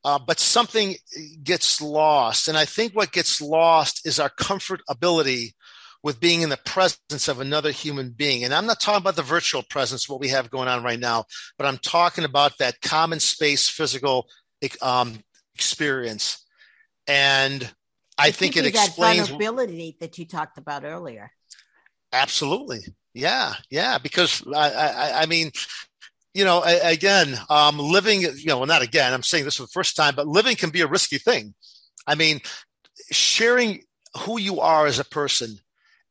[0.05, 0.95] uh, but something
[1.43, 5.55] gets lost, and I think what gets lost is our comfort ability
[6.03, 8.43] with being in the presence of another human being.
[8.43, 11.25] And I'm not talking about the virtual presence, what we have going on right now,
[11.57, 14.27] but I'm talking about that common space physical
[14.81, 15.19] um,
[15.55, 16.45] experience.
[17.07, 17.63] And
[18.17, 21.31] I, I think, think, it explains that vulnerability that you talked about earlier.
[22.13, 22.79] Absolutely.
[23.13, 23.53] Yeah.
[23.69, 23.97] Yeah.
[23.97, 25.51] Because I, I, I mean,
[26.33, 29.67] you know, again, um, living, you know, well, not again, I'm saying this for the
[29.67, 31.53] first time, but living can be a risky thing.
[32.07, 32.39] I mean,
[33.11, 33.83] sharing
[34.17, 35.59] who you are as a person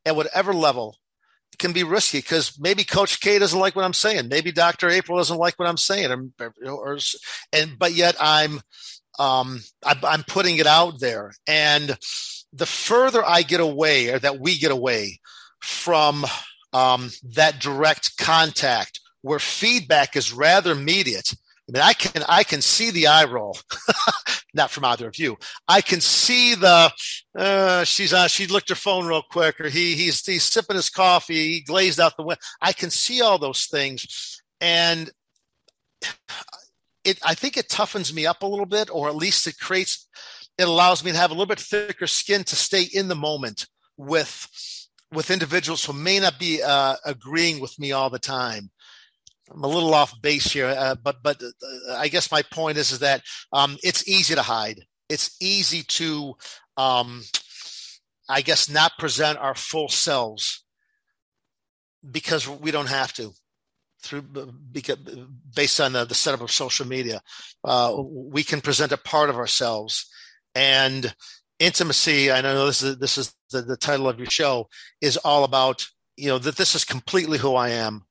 [0.09, 0.97] at whatever level
[1.59, 4.27] can be risky because maybe Coach K doesn't like what I'm saying.
[4.27, 4.89] Maybe Dr.
[4.89, 6.97] April doesn't like what I'm saying, or, or
[7.53, 8.61] and but yet I'm
[9.19, 11.97] um, I'm putting it out there, and
[12.53, 15.19] the further I get away, or that we get away
[15.61, 16.25] from
[16.73, 21.33] um, that direct contact, where feedback is rather immediate
[21.69, 23.57] I mean, I can I can see the eye roll,
[24.55, 25.37] not from either of you.
[25.67, 26.91] I can see the
[27.37, 28.27] uh, she's on.
[28.29, 31.53] She looked her phone real quick, or he he's he's sipping his coffee.
[31.53, 32.41] He glazed out the window.
[32.59, 35.11] I can see all those things, and
[37.03, 40.07] it I think it toughens me up a little bit, or at least it creates
[40.57, 43.67] it allows me to have a little bit thicker skin to stay in the moment
[43.95, 44.47] with
[45.11, 48.71] with individuals who may not be uh, agreeing with me all the time.
[49.51, 52.91] I'm a little off base here, uh, but but uh, I guess my point is
[52.91, 54.85] is that um, it's easy to hide.
[55.09, 56.35] It's easy to,
[56.77, 57.23] um,
[58.29, 60.63] I guess, not present our full selves
[62.09, 63.31] because we don't have to
[64.01, 64.21] through
[64.71, 64.97] because
[65.55, 67.21] based on the, the setup of social media.
[67.63, 70.09] Uh, we can present a part of ourselves
[70.55, 71.13] and
[71.59, 72.31] intimacy.
[72.31, 74.67] I know this is this is the, the title of your show
[75.01, 75.85] is all about
[76.15, 78.03] you know that this is completely who I am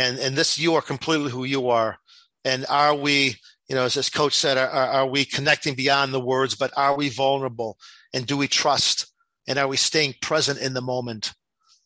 [0.00, 1.98] and and this you are completely who you are.
[2.44, 3.36] And are we
[3.68, 6.96] you know as this coach said are, are we connecting beyond the words but are
[6.96, 7.76] we vulnerable?
[8.14, 9.06] And do we trust?
[9.46, 11.34] And are we staying present in the moment?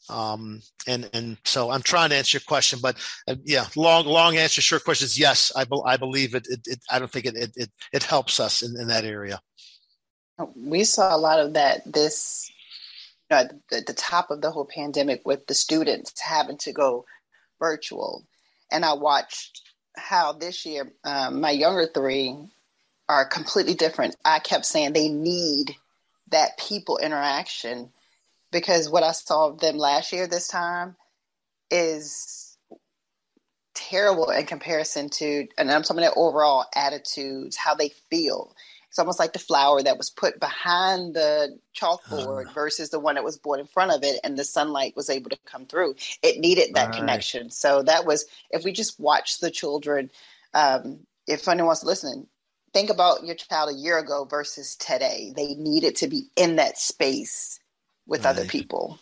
[0.08, 2.94] Um, and and so i'm trying to answer your question but
[3.26, 5.50] uh, yeah long long answer short question is yes.
[5.56, 8.38] I, be, I believe it, it, it, i don't think it, it it, it helps
[8.38, 9.40] us in, in that area.
[10.54, 12.50] We saw a lot of that this
[13.30, 17.06] you know, at the top of the whole pandemic with the students having to go
[17.64, 18.26] virtual.
[18.70, 19.62] And I watched
[19.96, 22.36] how this year, um, my younger three,
[23.08, 24.16] are completely different.
[24.22, 25.76] I kept saying they need
[26.30, 27.90] that people interaction
[28.52, 30.96] because what I saw of them last year this time
[31.70, 32.58] is
[33.74, 38.54] terrible in comparison to, and I'm talking about overall attitudes, how they feel.
[38.94, 43.16] It's almost like the flower that was put behind the chalkboard uh, versus the one
[43.16, 45.96] that was brought in front of it, and the sunlight was able to come through.
[46.22, 46.94] It needed that right.
[46.94, 47.50] connection.
[47.50, 50.12] So that was, if we just watch the children,
[50.54, 52.28] um, if anyone's listening,
[52.72, 55.32] think about your child a year ago versus today.
[55.34, 57.58] They needed to be in that space
[58.06, 58.30] with right.
[58.30, 59.00] other people.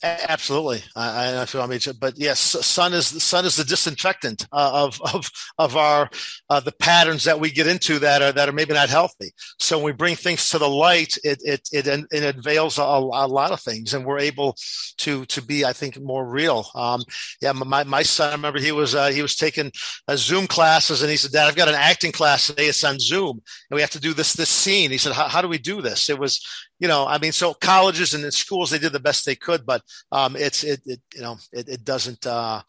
[0.00, 4.46] Absolutely, I, I feel I mean, but yes, sun is the sun is the disinfectant
[4.52, 6.08] uh, of of of our
[6.48, 9.32] uh, the patterns that we get into that are that are maybe not healthy.
[9.58, 13.26] So when we bring things to the light, it it it, it unveils a, a
[13.26, 14.54] lot of things, and we're able
[14.98, 16.66] to to be, I think, more real.
[16.76, 17.02] Um,
[17.42, 19.72] yeah, my my son, I remember he was uh, he was taking
[20.06, 22.66] a Zoom classes, and he said, "Dad, I've got an acting class today.
[22.66, 25.48] It's on Zoom, and we have to do this this scene." He said, "How do
[25.48, 26.40] we do this?" It was
[26.78, 29.82] you know, I mean, so colleges and schools they did the best they could, but
[30.12, 32.62] um, it's it, it you know it, it doesn't uh,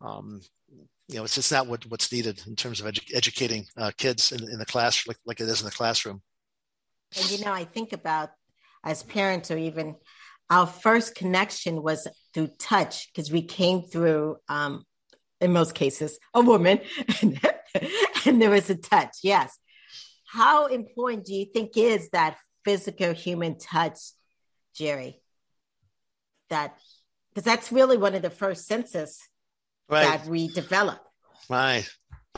[0.00, 0.40] um,
[1.08, 4.32] you know it's it's not what what's needed in terms of edu- educating uh, kids
[4.32, 6.22] in, in the class like, like it is in the classroom.
[7.16, 8.30] And you know, I think about
[8.84, 9.96] as parents or even
[10.48, 14.84] our first connection was through touch because we came through um,
[15.40, 16.80] in most cases a woman
[18.24, 19.58] and there was a touch yes
[20.26, 23.98] how important do you think is that physical human touch,
[24.74, 25.22] Jerry.
[26.50, 26.76] That
[27.30, 29.20] because that's really one of the first senses
[29.88, 30.04] right.
[30.04, 30.98] that we develop.
[31.48, 31.88] Right.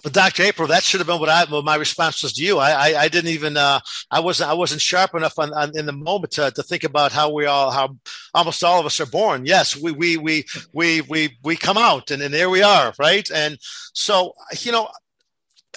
[0.05, 0.45] Well, Dr.
[0.45, 2.59] April, that should have been what I what my response was to you.
[2.59, 5.87] I I, I didn't even uh, I wasn't I wasn't sharp enough on, on, in
[5.87, 7.97] the moment to, to think about how we all how
[8.35, 9.47] almost all of us are born.
[9.47, 13.29] Yes, we we we we we we come out and, and there we are, right?
[13.35, 13.59] And
[13.95, 14.89] so you know,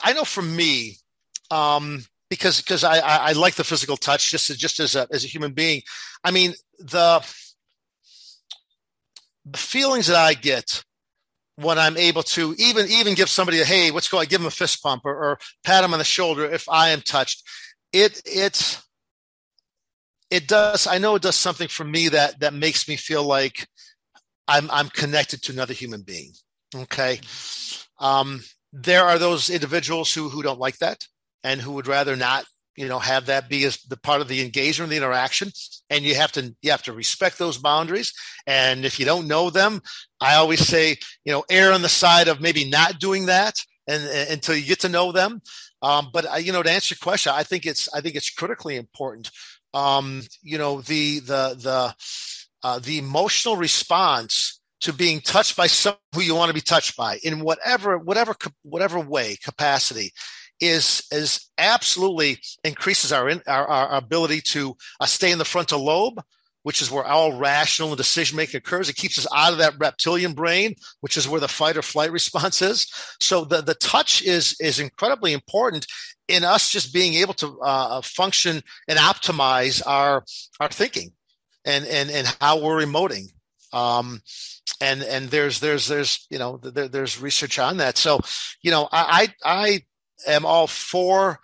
[0.04, 0.98] I know for me,
[1.50, 5.06] um, because because I, I, I like the physical touch just as, just as a
[5.12, 5.82] as a human being.
[6.24, 7.22] I mean the
[9.46, 10.82] the feelings that I get
[11.58, 14.22] when I'm able to even even give somebody a hey, what's going?
[14.22, 14.30] On?
[14.30, 17.02] Give them a fist pump or, or pat them on the shoulder if I am
[17.02, 17.44] touched.
[17.92, 18.82] It it
[20.30, 20.88] it does.
[20.88, 23.68] I know it does something for me that that makes me feel like
[24.48, 26.32] I'm I'm connected to another human being.
[26.74, 27.20] Okay.
[28.00, 28.42] Um,
[28.72, 31.06] there are those individuals who who don't like that
[31.44, 34.42] and who would rather not you know have that be as the part of the
[34.42, 35.52] engagement the interaction.
[35.90, 38.14] And you have to you have to respect those boundaries.
[38.48, 39.82] And if you don't know them
[40.20, 43.56] i always say you know err on the side of maybe not doing that
[43.88, 45.42] and, and until you get to know them.
[45.82, 48.30] Um, but I, you know to answer your question i think it's i think it's
[48.30, 49.32] critically important.
[49.74, 51.96] Um, you know the the the
[52.64, 56.98] uh, the emotional response to being touched by someone who you want to be touched
[56.98, 60.12] by in whatever whatever whatever way capacity
[60.62, 66.22] is is absolutely increases our our, our ability to uh, stay in the frontal lobe
[66.64, 68.90] which is where all rational and decision making occurs.
[68.90, 72.12] It keeps us out of that reptilian brain, which is where the fight or flight
[72.22, 72.88] response is.
[73.20, 75.88] So the, the touch is, is incredibly important
[76.28, 80.24] in us just being able to uh, function and optimize our,
[80.60, 81.12] our thinking
[81.66, 83.26] and, and, and how we're emoting.
[83.74, 84.22] Um,
[84.80, 87.98] and, and there's, there's, there's, you know, there, there's research on that.
[87.98, 88.20] So,
[88.62, 89.82] you know, I, I,
[90.28, 91.40] am all for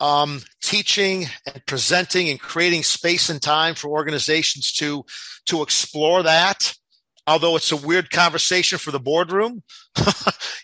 [0.00, 5.04] um, teaching and presenting and creating space and time for organizations to
[5.46, 6.74] to explore that
[7.26, 9.62] although it's a weird conversation for the boardroom,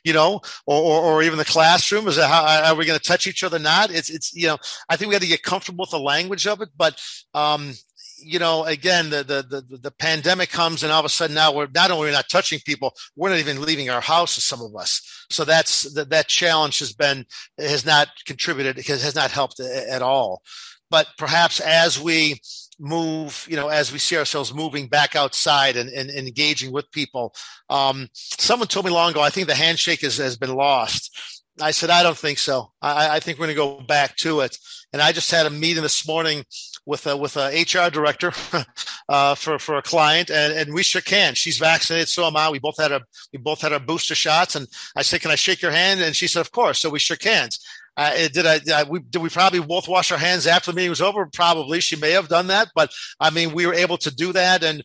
[0.05, 2.09] you know, or, or, or, even the classroom.
[2.09, 3.59] Is that how are we going to touch each other?
[3.59, 3.91] Not.
[3.91, 4.59] It's it's you know.
[4.89, 7.01] I think we got to get comfortable with the language of it, but
[7.35, 7.75] um,
[8.23, 11.53] you know, again, the, the, the the pandemic comes, and all of a sudden now
[11.53, 14.45] we're not only not touching people, we're not even leaving our houses.
[14.45, 17.27] Some of us, so that's that that challenge has been
[17.59, 20.43] has not contributed, has not helped at all.
[20.91, 22.41] But perhaps as we
[22.81, 26.91] move, you know, as we see ourselves moving back outside and, and, and engaging with
[26.91, 27.33] people,
[27.69, 31.17] um, someone told me long ago, I think the handshake has, has been lost.
[31.61, 32.73] I said, I don't think so.
[32.81, 34.57] I, I think we're going to go back to it.
[34.93, 36.45] And I just had a meeting this morning
[36.87, 38.33] with a, with a HR director
[39.09, 41.39] uh, for for a client, and, and we shook hands.
[41.39, 42.51] She's vaccinated, so am I.
[42.51, 43.03] We both had a
[43.33, 44.67] we both had our booster shots, and
[44.97, 47.23] I said, "Can I shake your hand?" And she said, "Of course." So we shook
[47.23, 47.59] hands.
[47.97, 50.91] Uh, did I, I we, did we probably both wash our hands after the meeting
[50.91, 51.27] was over?
[51.27, 51.81] Probably.
[51.81, 54.83] She may have done that, but I mean, we were able to do that, and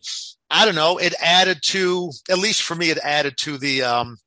[0.50, 0.98] I don't know.
[0.98, 4.18] It added to, at least for me, it added to the um,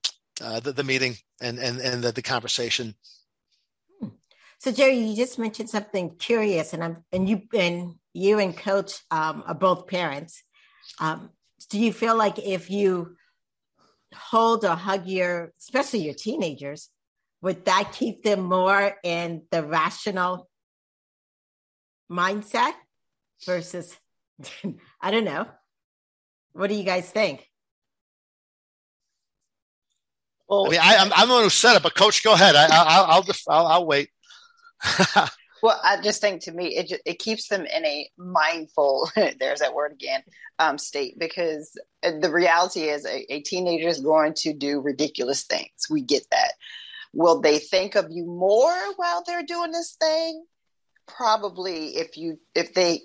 [0.42, 2.96] uh, the, the meeting and and and the, the conversation.
[4.70, 9.00] So Jerry, you just mentioned something curious, and I'm and you and you and Coach
[9.10, 10.44] um, are both parents.
[11.00, 11.32] Um,
[11.72, 13.16] do you feel like if you
[14.14, 16.90] hold or hug your, especially your teenagers,
[17.42, 20.48] would that keep them more in the rational
[22.12, 22.74] mindset
[23.48, 23.98] versus,
[25.02, 25.48] I don't know.
[26.52, 27.44] What do you guys think?
[30.48, 32.56] Well, I mean, I, am I'm the one who said it, but coach, go ahead.
[32.56, 34.10] I, I'll, I'll, I'll, I'll wait.
[35.64, 39.10] well, I just think to me, it it keeps them in a mindful.
[39.40, 40.24] there's that word again.
[40.60, 45.88] Um, state because the reality is a, a teenager is going to do ridiculous things.
[45.90, 46.54] We get that.
[47.14, 50.46] Will they think of you more while they're doing this thing?
[51.08, 53.02] Probably if you if they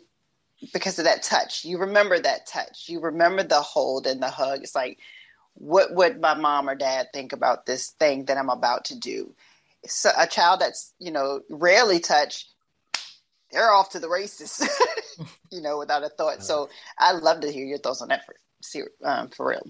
[0.72, 1.64] because of that touch.
[1.64, 2.88] You remember that touch.
[2.88, 4.62] You remember the hold and the hug.
[4.62, 4.98] It's like,
[5.54, 9.34] what would my mom or dad think about this thing that I'm about to do?
[9.86, 12.48] So a child that's, you know, rarely touched,
[13.50, 14.66] they're off to the races,
[15.50, 16.42] you know, without a thought.
[16.42, 16.68] So
[16.98, 18.34] I'd love to hear your thoughts on that for,
[19.04, 19.66] um, for real.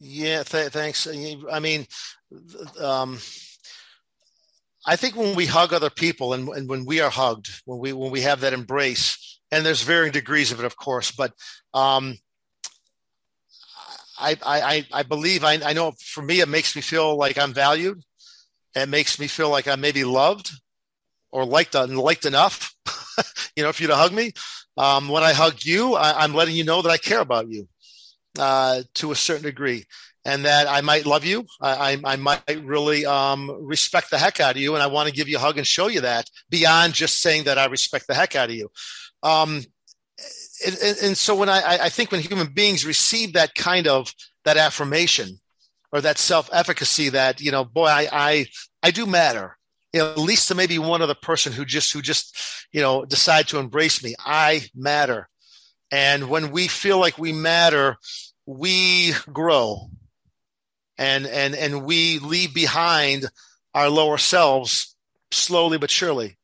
[0.00, 1.06] Yeah, th- thanks.
[1.06, 1.86] I mean,
[2.80, 3.18] um,
[4.84, 7.92] I think when we hug other people and, and, when we are hugged, when we
[7.92, 11.32] when we have that embrace, and there's varying degrees of it, of course, but
[11.72, 12.18] um,
[14.18, 17.54] I, I I believe I, I know for me it makes me feel like I'm
[17.54, 18.02] valued.
[18.74, 20.50] It makes me feel like I may be loved
[21.30, 22.74] or liked liked enough.
[23.56, 24.32] you know, for you to hug me,
[24.76, 27.68] um, when I hug you, I, am letting you know that I care about you
[28.38, 29.84] uh, to a certain degree
[30.24, 31.46] and that I might love you.
[31.60, 35.08] I, I, I might really um, respect the heck out of you, and I want
[35.08, 38.06] to give you a hug and show you that beyond just saying that I respect
[38.06, 38.70] the heck out of you.
[39.22, 39.62] Um,
[40.64, 44.12] and, and, so when I, I think when human beings receive that kind of
[44.44, 45.40] that affirmation
[45.92, 48.46] or that self-efficacy that you know boy I I,
[48.82, 49.56] I do matter.
[49.92, 52.36] You know, at least to maybe one other person who just who just
[52.72, 54.14] you know decide to embrace me.
[54.18, 55.28] I matter.
[55.90, 57.98] And when we feel like we matter
[58.46, 59.90] we grow.
[60.98, 63.26] And and and we leave behind
[63.74, 64.94] our lower selves
[65.30, 66.36] slowly but surely.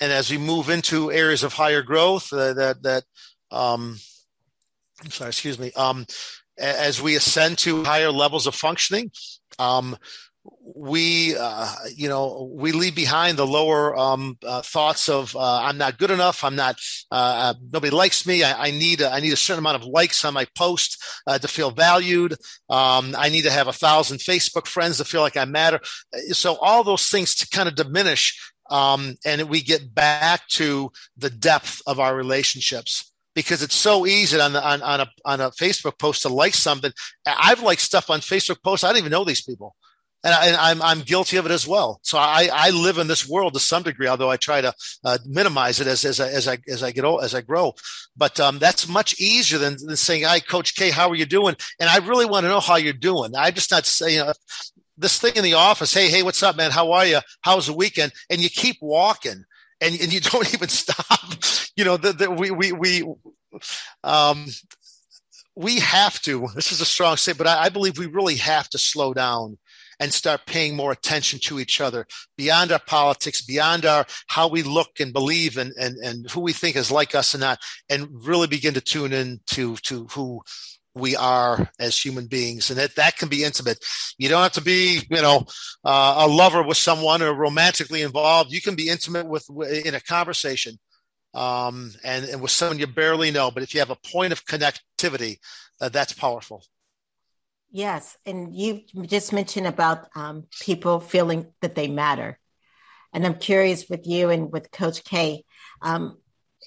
[0.00, 3.04] And as we move into areas of higher growth uh, that that
[3.50, 3.98] um
[5.02, 6.06] I'm sorry excuse me um
[6.58, 9.10] as we ascend to higher levels of functioning
[9.58, 9.96] um
[10.64, 15.78] we uh, you know we leave behind the lower um, uh, thoughts of uh, I'm
[15.78, 16.42] not good enough.
[16.42, 16.76] I'm not.
[17.10, 18.42] Uh, uh, nobody likes me.
[18.42, 19.00] I, I, need.
[19.00, 22.32] A, I need a certain amount of likes on my post uh, to feel valued.
[22.68, 25.80] Um, I need to have a thousand Facebook friends to feel like I matter.
[26.30, 28.38] So all those things to kind of diminish,
[28.70, 34.40] um, and we get back to the depth of our relationships because it's so easy
[34.40, 36.92] on the, on, on a on a Facebook post to like something.
[37.26, 38.84] I've liked stuff on Facebook posts.
[38.84, 39.74] I don't even know these people
[40.24, 42.00] and, I, am I'm, I'm guilty of it as well.
[42.02, 44.72] So I, I live in this world to some degree, although I try to
[45.04, 47.74] uh, minimize it as as I, as I as I get old, as I grow.
[48.16, 51.56] But um, that's much easier than, than saying, "Hi, Coach K, how are you doing?"
[51.80, 53.32] And I really want to know how you're doing.
[53.36, 54.16] I'm just not saying.
[54.16, 54.32] You know,
[54.98, 56.70] this thing in the office, hey, hey, what's up, man?
[56.70, 57.18] How are you?
[57.40, 58.12] How's the weekend?
[58.30, 59.44] And you keep walking,
[59.82, 61.20] and, and you don't even stop.
[61.76, 63.14] You know, the, the, we we we
[64.04, 64.46] um,
[65.54, 66.48] we have to.
[66.54, 69.58] This is a strong statement, but I, I believe we really have to slow down
[70.00, 72.06] and start paying more attention to each other
[72.36, 76.52] beyond our politics, beyond our how we look and believe and and, and who we
[76.52, 77.58] think is like us and not,
[77.90, 80.40] and really begin to tune in to to who
[80.94, 83.78] we are as human beings and that that can be intimate.
[84.18, 85.46] You don't have to be you know
[85.84, 88.52] uh, a lover with someone or romantically involved.
[88.52, 89.48] You can be intimate with
[89.84, 90.78] in a conversation
[91.34, 93.50] um, and, and with someone you barely know.
[93.50, 95.38] But if you have a point of connectivity
[95.82, 96.64] uh, that's powerful.
[97.72, 102.38] Yes, and you just mentioned about um, people feeling that they matter,
[103.12, 105.44] and I'm curious with you and with Coach K.
[105.80, 106.18] Um,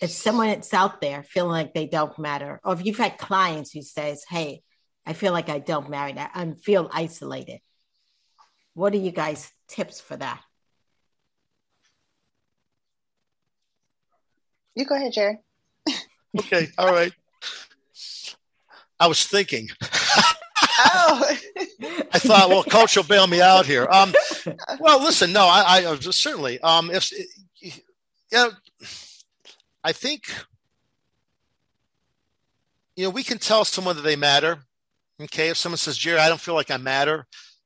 [0.02, 3.72] if someone that's out there feeling like they don't matter, or if you've had clients
[3.72, 4.62] who says, "Hey,
[5.06, 7.60] I feel like I don't matter, I feel isolated,"
[8.74, 10.42] what are you guys' tips for that?
[14.76, 15.40] You go ahead, Jerry.
[16.40, 17.14] okay, all right.
[19.00, 19.70] I was thinking.
[20.80, 21.38] oh.
[22.16, 23.88] I thought, well, coach will bail me out here.
[23.90, 24.14] Um,
[24.80, 27.12] well, listen, no, I, I certainly, um, if,
[27.62, 27.72] you
[28.32, 28.52] know,
[29.86, 30.24] I think,
[32.96, 34.60] you know, we can tell someone that they matter.
[35.22, 35.50] Okay.
[35.50, 37.26] If someone says, Jerry, I don't feel like I matter,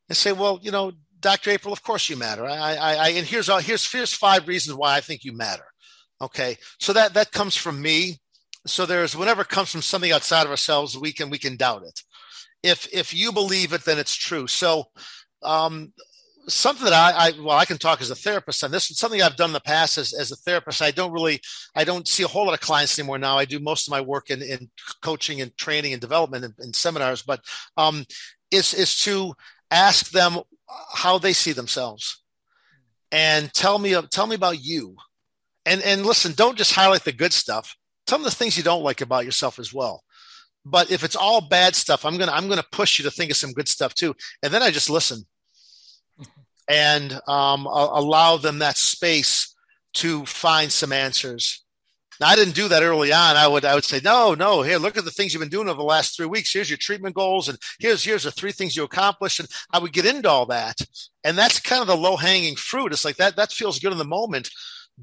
[0.09, 1.49] and say, well, you know, Dr.
[1.49, 2.45] April, of course you matter.
[2.45, 5.65] I, I, I and here's, all, here's, here's five reasons why I think you matter.
[6.21, 6.57] Okay.
[6.79, 8.19] So that, that comes from me.
[8.67, 12.01] So there's whenever comes from something outside of ourselves, we can, we can doubt it
[12.63, 14.47] if if you believe it, then it's true.
[14.47, 14.85] So
[15.43, 15.93] um,
[16.53, 19.21] something that I, I, well i can talk as a therapist and this is something
[19.21, 21.39] i've done in the past as, as a therapist i don't really
[21.75, 24.01] i don't see a whole lot of clients anymore now i do most of my
[24.01, 24.69] work in, in
[25.01, 27.41] coaching and training and development and, and seminars but
[27.77, 28.05] um,
[28.51, 29.33] is is to
[29.71, 30.39] ask them
[30.93, 32.23] how they see themselves
[33.11, 34.95] and tell me tell me about you.
[35.65, 37.75] And and listen, don't just highlight the good stuff.
[38.07, 40.03] Tell them the things you don't like about yourself as well.
[40.65, 43.37] But if it's all bad stuff, I'm gonna I'm gonna push you to think of
[43.37, 44.15] some good stuff too.
[44.43, 45.25] And then I just listen
[46.69, 49.55] and um, allow them that space
[49.95, 51.63] to find some answers.
[52.19, 53.37] Now, I didn't do that early on.
[53.37, 55.69] I would I would say, no, no, here, look at the things you've been doing
[55.69, 56.51] over the last three weeks.
[56.53, 59.39] Here's your treatment goals, and here's here's the three things you accomplished.
[59.39, 60.77] And I would get into all that.
[61.23, 62.91] And that's kind of the low hanging fruit.
[62.91, 64.49] It's like that that feels good in the moment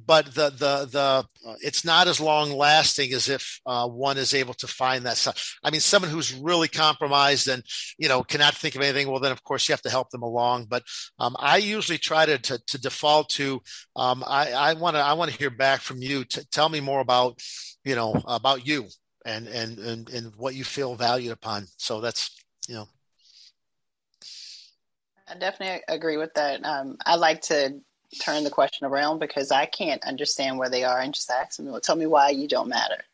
[0.05, 4.35] but the the the uh, it's not as long lasting as if uh, one is
[4.35, 5.27] able to find that.
[5.63, 7.63] I mean, someone who's really compromised and
[7.99, 9.09] you know cannot think of anything.
[9.09, 10.67] Well, then of course you have to help them along.
[10.67, 10.83] But
[11.19, 13.63] um, I usually try to to, to default to
[13.95, 16.25] um, I want to I want to hear back from you.
[16.25, 17.41] To tell me more about
[17.85, 18.89] you know about you
[19.25, 21.67] and and and and what you feel valued upon.
[21.79, 22.37] So that's
[22.69, 22.89] you know.
[25.29, 26.65] I definitely agree with that.
[26.65, 27.81] Um, I like to
[28.19, 31.67] turn the question around because I can't understand where they are and just ask them,
[31.67, 33.05] well, tell me why you don't matter.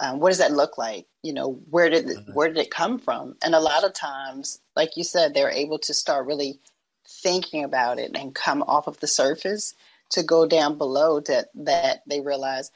[0.00, 1.06] Um, what does that look like?
[1.22, 2.32] You know, where did it, mm-hmm.
[2.32, 3.36] where did it come from?
[3.42, 6.60] And a lot of times, like you said, they're able to start really
[7.06, 9.74] thinking about it and come off of the surface
[10.10, 12.70] to go down below that that they realize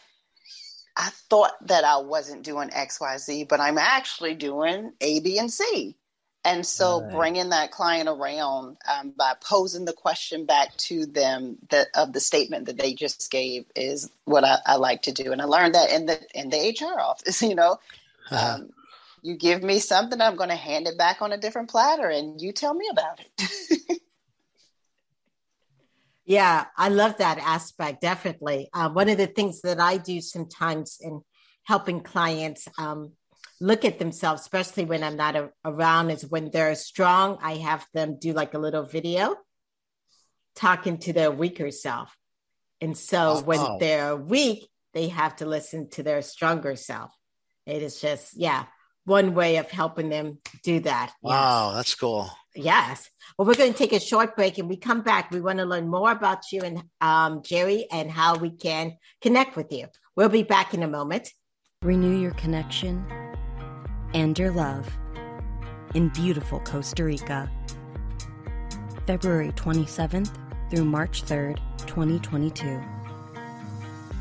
[0.96, 5.38] I thought that I wasn't doing X, Y, Z, but I'm actually doing A, B,
[5.38, 5.96] and C.
[6.44, 7.12] And so right.
[7.12, 12.20] bringing that client around um, by posing the question back to them that of the
[12.20, 15.30] statement that they just gave is what I, I, like to do.
[15.30, 17.78] And I learned that in the in the HR office, you know.
[18.30, 18.54] Uh-huh.
[18.56, 18.70] Um,
[19.22, 22.40] you give me something, I'm going to hand it back on a different platter and
[22.40, 24.00] you tell me about it.
[26.24, 28.68] yeah, I love that aspect, definitely.
[28.74, 31.22] Uh, one of the things that I do sometimes in
[31.62, 33.12] helping clients um,
[33.62, 37.86] look at themselves, especially when I'm not a, around, is when they're strong, I have
[37.94, 39.36] them do like a little video
[40.56, 42.14] talking to their weaker self.
[42.80, 43.76] And so oh, when oh.
[43.78, 47.12] they're weak, they have to listen to their stronger self.
[47.64, 48.64] It is just, yeah,
[49.04, 51.12] one way of helping them do that.
[51.22, 51.76] Wow, yes.
[51.76, 52.30] that's cool.
[52.54, 53.08] Yes.
[53.38, 55.30] Well, we're going to take a short break and we come back.
[55.30, 59.56] We want to learn more about you and um, Jerry and how we can connect
[59.56, 59.86] with you.
[60.16, 61.30] We'll be back in a moment.
[61.80, 63.06] Renew your connection
[64.14, 64.88] and your love
[65.94, 67.50] in beautiful Costa Rica.
[69.06, 70.30] February 27th
[70.70, 72.80] through March 3rd, 2022.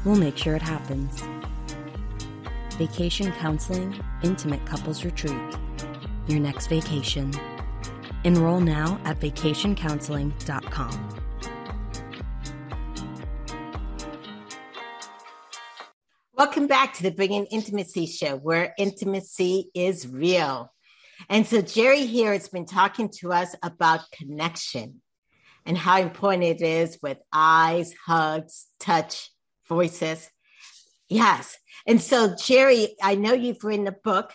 [0.03, 1.21] We'll make sure it happens.
[2.77, 5.55] Vacation Counseling Intimate Couples Retreat.
[6.27, 7.31] Your next vacation.
[8.23, 11.20] Enroll now at vacationcounseling.com.
[16.43, 20.73] Welcome back to the Bringing Intimacy Show, where intimacy is real.
[21.29, 25.03] And so, Jerry here has been talking to us about connection
[25.67, 29.29] and how important it is with eyes, hugs, touch,
[29.69, 30.31] voices.
[31.09, 31.59] Yes.
[31.85, 34.33] And so, Jerry, I know you've written a book.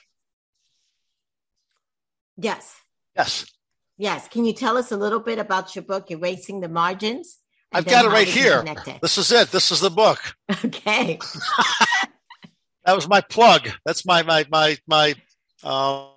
[2.37, 2.73] Yes.
[3.17, 3.51] Yes.
[3.99, 4.29] Yes.
[4.29, 7.41] Can you tell us a little bit about your book, Erasing the Margins?
[7.77, 8.65] I've got it right here.
[9.03, 9.51] This is it.
[9.51, 10.19] This is the book.
[10.65, 11.19] Okay.
[12.85, 13.69] that was my plug.
[13.85, 15.15] That's my my my my.
[15.63, 16.09] Uh,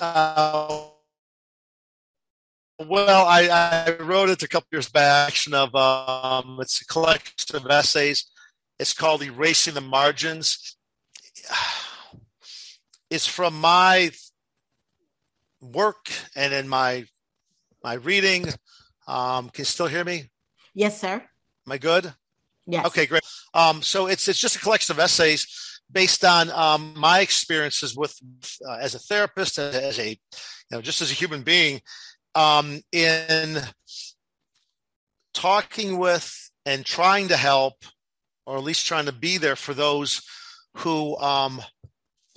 [0.00, 0.86] uh,
[2.80, 3.48] well, I,
[3.86, 5.34] I, wrote it a couple years back.
[5.52, 8.28] Of um, it's a collection of essays.
[8.80, 10.76] It's called "Erasing the Margins."
[13.10, 14.10] It's from my
[15.60, 17.04] work and in my
[17.82, 18.46] my reading.
[19.06, 20.30] Um, can you still hear me?
[20.74, 21.14] Yes, sir.
[21.66, 22.12] Am I good?
[22.66, 22.86] Yes.
[22.86, 23.22] Okay, great.
[23.54, 28.16] Um, so it's it's just a collection of essays based on um, my experiences with
[28.66, 30.16] uh, as a therapist, as, as, a you
[30.70, 31.80] know, just as a human being,
[32.34, 33.58] um, in
[35.34, 37.74] talking with and trying to help,
[38.46, 40.22] or at least trying to be there for those
[40.76, 41.60] who um,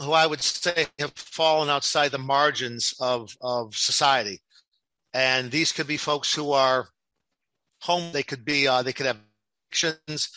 [0.02, 4.41] who I would say have fallen outside the margins of of society
[5.16, 6.89] and these could be folks who are
[7.82, 8.11] home.
[8.11, 9.18] They could be uh, they could have
[9.72, 10.30] addictions.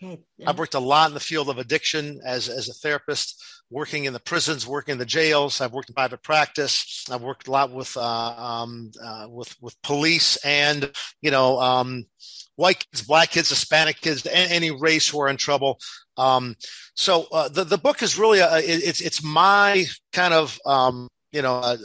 [0.00, 0.22] Okay.
[0.46, 4.12] I've worked a lot in the field of addiction as as a therapist, working in
[4.12, 5.60] the prisons, working in the jails.
[5.60, 7.04] I've worked in private practice.
[7.10, 10.88] I've worked a lot with uh, um, uh, with with police and
[11.20, 12.06] you know um,
[12.54, 15.80] white kids, black kids, Hispanic kids, any race who are in trouble.
[16.16, 16.54] Um,
[16.94, 21.42] so uh, the the book is really a, it's it's my kind of um, you
[21.42, 21.76] know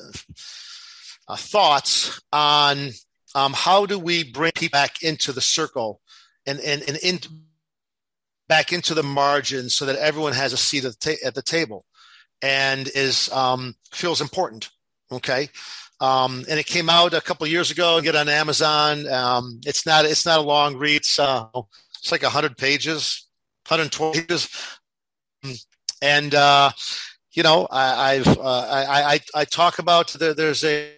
[1.28, 2.92] uh, thoughts on
[3.36, 6.02] um, how do we bring people back into the circle
[6.46, 7.20] and and, and in,
[8.48, 11.42] back into the margins so that everyone has a seat at the, ta- at the
[11.42, 11.86] table
[12.42, 14.70] and is um, feels important
[15.14, 15.50] Okay.
[16.00, 18.02] Um, and it came out a couple years ago.
[18.02, 19.08] Get on Amazon.
[19.08, 20.98] Um, it's not it's not a long read.
[20.98, 23.28] It's, it's like hundred pages,
[23.68, 24.50] 120 pages.
[26.02, 26.72] And uh,
[27.32, 30.92] you know, I, have uh, I, I, I talk about the, there's a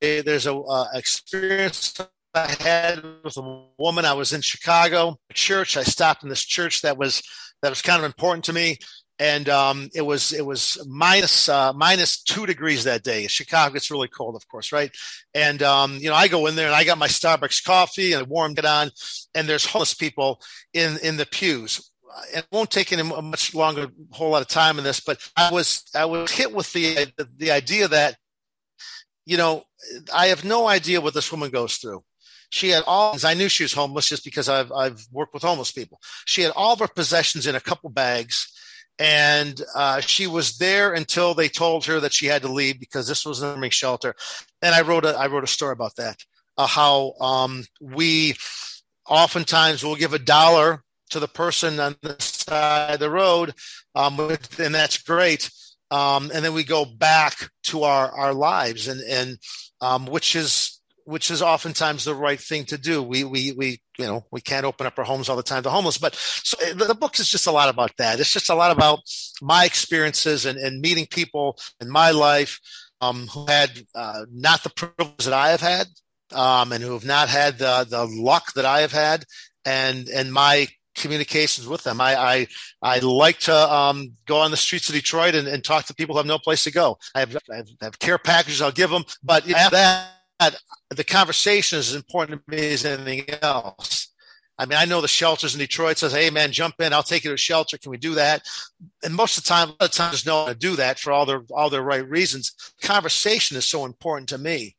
[0.00, 1.98] there's a uh, experience
[2.34, 4.04] I had with a woman.
[4.04, 5.76] I was in Chicago church.
[5.76, 7.22] I stopped in this church that was
[7.62, 8.78] that was kind of important to me
[9.18, 13.26] and um, it was it was minus, uh, minus two degrees that day.
[13.26, 14.90] Chicago gets really cold, of course, right?
[15.34, 18.22] And um, you know, I go in there and I got my Starbucks coffee and
[18.22, 18.90] I warmed it on,
[19.34, 20.40] and there's homeless people
[20.72, 21.90] in in the pews.
[22.32, 25.84] It won't take any much longer, whole lot of time in this, but I was
[25.94, 28.16] I was hit with the, the idea that,
[29.26, 29.64] you know,
[30.12, 32.02] I have no idea what this woman goes through.
[32.50, 33.16] She had all.
[33.24, 36.00] I knew she was homeless just because I've I've worked with homeless people.
[36.24, 38.52] She had all of her possessions in a couple bags
[38.98, 43.08] and uh, she was there until they told her that she had to leave because
[43.08, 44.14] this was an army shelter.
[44.62, 46.22] And I wrote a I wrote a story about that,
[46.56, 48.36] uh, how um, we
[49.08, 53.54] oftentimes will give a dollar to the person on the side of the road,
[53.94, 54.18] um,
[54.58, 55.50] and that's great.
[55.90, 59.38] Um, and then we go back to our our lives, and and
[59.84, 63.02] um, which is which is oftentimes the right thing to do.
[63.02, 65.68] We, we, we, you know, we can't open up our homes all the time to
[65.68, 68.18] homeless, but so eh, the, the book is just a lot about that.
[68.18, 69.00] It's just a lot about
[69.42, 72.58] my experiences and, and meeting people in my life
[73.02, 75.88] um, who had uh, not the privilege that I have had
[76.32, 79.24] um, and who have not had the, the luck that I have had
[79.66, 82.00] and, and my communications with them.
[82.00, 82.46] I, I,
[82.82, 86.14] I like to um, go on the streets of Detroit and, and, talk to people
[86.14, 86.98] who have no place to go.
[87.14, 90.56] I have, I have, care packages I'll give them, but after that,
[90.90, 94.08] the conversation is as important to me as anything else.
[94.56, 96.92] I mean, I know the shelters in Detroit says, "Hey, man, jump in.
[96.92, 97.76] I'll take you to a shelter.
[97.76, 98.46] Can we do that?"
[99.02, 101.12] And most of the time, a lot of times, no one to do that for
[101.12, 102.54] all their all their right reasons.
[102.80, 104.76] Conversation is so important to me,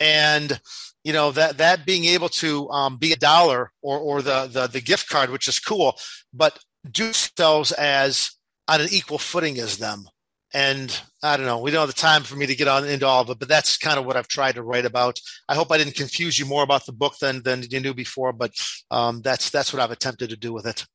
[0.00, 0.60] and
[1.04, 4.66] you know that that being able to um, be a dollar or or the, the
[4.66, 5.98] the gift card, which is cool,
[6.32, 6.58] but
[6.90, 8.32] do themselves as
[8.68, 10.04] on an equal footing as them
[10.54, 11.58] and I don't know.
[11.58, 13.48] We don't have the time for me to get on into all of it, but
[13.48, 15.18] that's kind of what I've tried to write about.
[15.48, 18.32] I hope I didn't confuse you more about the book than than you knew before,
[18.32, 18.52] but
[18.90, 20.86] um, that's that's what I've attempted to do with it.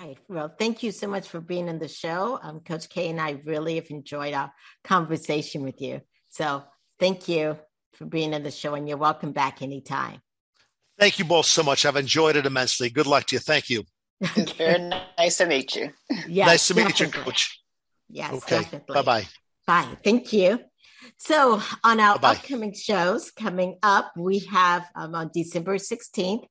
[0.00, 0.16] Right.
[0.28, 2.38] Well, thank you so much for being on the show.
[2.40, 4.52] Um, Coach K and I really have enjoyed our
[4.84, 6.02] conversation with you.
[6.28, 6.62] So
[7.00, 7.58] thank you
[7.98, 10.22] for being on the show, and you're welcome back anytime.
[10.98, 11.84] Thank you both so much.
[11.84, 12.90] I've enjoyed it immensely.
[12.90, 13.40] Good luck to you.
[13.40, 13.84] Thank you.
[14.20, 15.90] It's very nice to meet you.
[16.28, 17.60] Yes, nice to meet you, Coach.
[18.08, 18.32] Yes.
[18.32, 18.64] Okay.
[18.88, 19.26] Bye bye.
[19.66, 19.88] Bye.
[20.02, 20.60] Thank you.
[21.18, 22.30] So, on our Bye-bye.
[22.32, 26.44] upcoming shows coming up, we have um, on December 16th,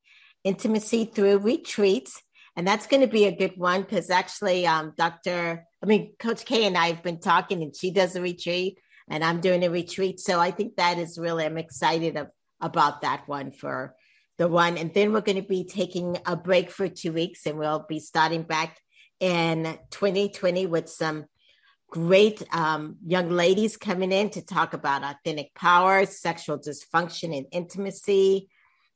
[0.43, 2.21] Intimacy Through Retreats.
[2.55, 5.63] And that's going to be a good one because actually, um, Dr.
[5.81, 9.23] I mean, Coach K and I have been talking, and she does a retreat, and
[9.23, 10.19] I'm doing a retreat.
[10.19, 12.27] So, I think that is really, I'm excited of,
[12.61, 13.95] about that one for
[14.37, 14.77] the one.
[14.77, 17.99] And then we're going to be taking a break for two weeks and we'll be
[17.99, 18.77] starting back
[19.19, 21.25] in 2020 with some
[21.89, 28.49] great um, young ladies coming in to talk about authentic power, sexual dysfunction and intimacy,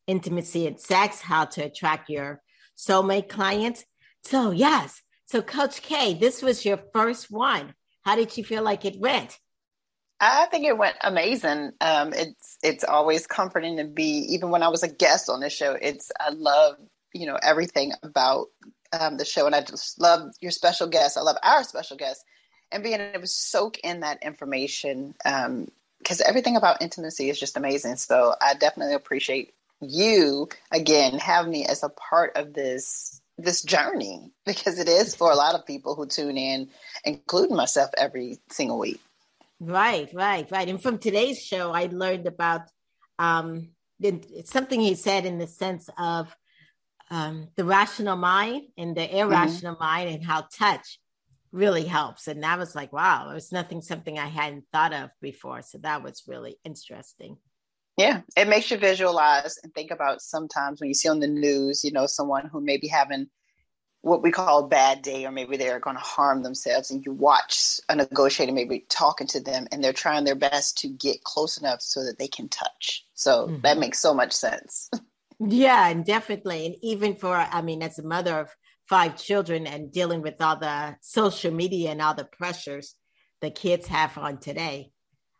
[0.07, 2.41] intimacy and sex, how to attract your
[2.78, 3.86] soulmate clients.
[4.24, 5.01] So, yes.
[5.26, 7.74] So, Coach K, this was your first one.
[8.03, 9.38] How did you feel like it went?
[10.24, 11.74] I think it went amazing.
[11.82, 15.49] Um, it's it's always comforting to be, even when I was a guest on the
[15.49, 15.76] show.
[15.82, 16.76] It's I love
[17.11, 18.47] you know everything about
[18.97, 21.17] um, the show, and I just love your special guest.
[21.17, 22.24] I love our special guest,
[22.72, 27.57] and being able to soak in that information because um, everything about intimacy is just
[27.57, 27.95] amazing.
[27.95, 34.30] So I definitely appreciate you again having me as a part of this this journey
[34.45, 36.69] because it is for a lot of people who tune in,
[37.03, 39.01] including myself, every single week.
[39.64, 40.68] Right, right, right.
[40.68, 42.62] And from today's show, I learned about
[43.20, 43.70] um,
[44.45, 46.36] something he said in the sense of
[47.12, 49.84] um, the rational mind and the irrational mm-hmm.
[49.84, 50.99] mind, and how touch
[51.51, 52.28] really helps.
[52.28, 55.62] And that was like, wow, it was nothing something I hadn't thought of before.
[55.62, 57.38] So that was really interesting.
[57.97, 61.84] Yeah, it makes you visualize and think about sometimes when you see on the news,
[61.84, 63.28] you know, someone who may be having
[64.02, 67.12] what we call a bad day, or maybe they're going to harm themselves, and you
[67.12, 71.58] watch a negotiator maybe talking to them, and they're trying their best to get close
[71.58, 73.06] enough so that they can touch.
[73.14, 73.62] So mm-hmm.
[73.62, 74.89] that makes so much sense.
[75.43, 78.56] Yeah, and definitely, and even for I mean, as a mother of
[78.88, 82.95] five children and dealing with all the social media and all the pressures
[83.39, 84.91] the kids have on today,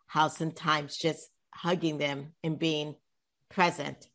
[0.08, 2.96] how sometimes just hugging them and being
[3.50, 4.08] present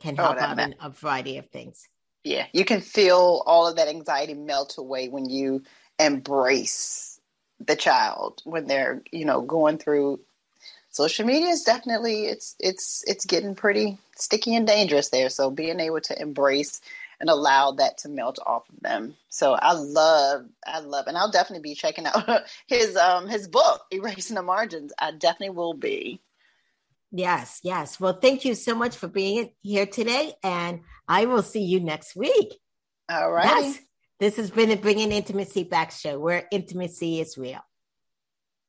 [0.00, 1.86] can oh, help oh, out in a variety of things.
[2.24, 5.62] Yeah, you can feel all of that anxiety melt away when you
[5.98, 7.20] embrace
[7.60, 10.20] the child when they're, you know, going through
[10.90, 15.28] social media is definitely it's it's it's getting pretty sticky and dangerous there.
[15.30, 16.80] So being able to embrace
[17.20, 19.16] and allow that to melt off of them.
[19.28, 23.82] So I love, I love, and I'll definitely be checking out his um his book,
[23.92, 24.92] Erasing the Margins.
[24.98, 26.20] I definitely will be.
[27.10, 27.98] Yes, yes.
[27.98, 32.14] Well, thank you so much for being here today, and I will see you next
[32.14, 32.58] week.
[33.08, 33.62] All right.
[33.62, 33.78] Yes.
[34.20, 37.60] This has been the Bringing Intimacy Back show, where intimacy is real.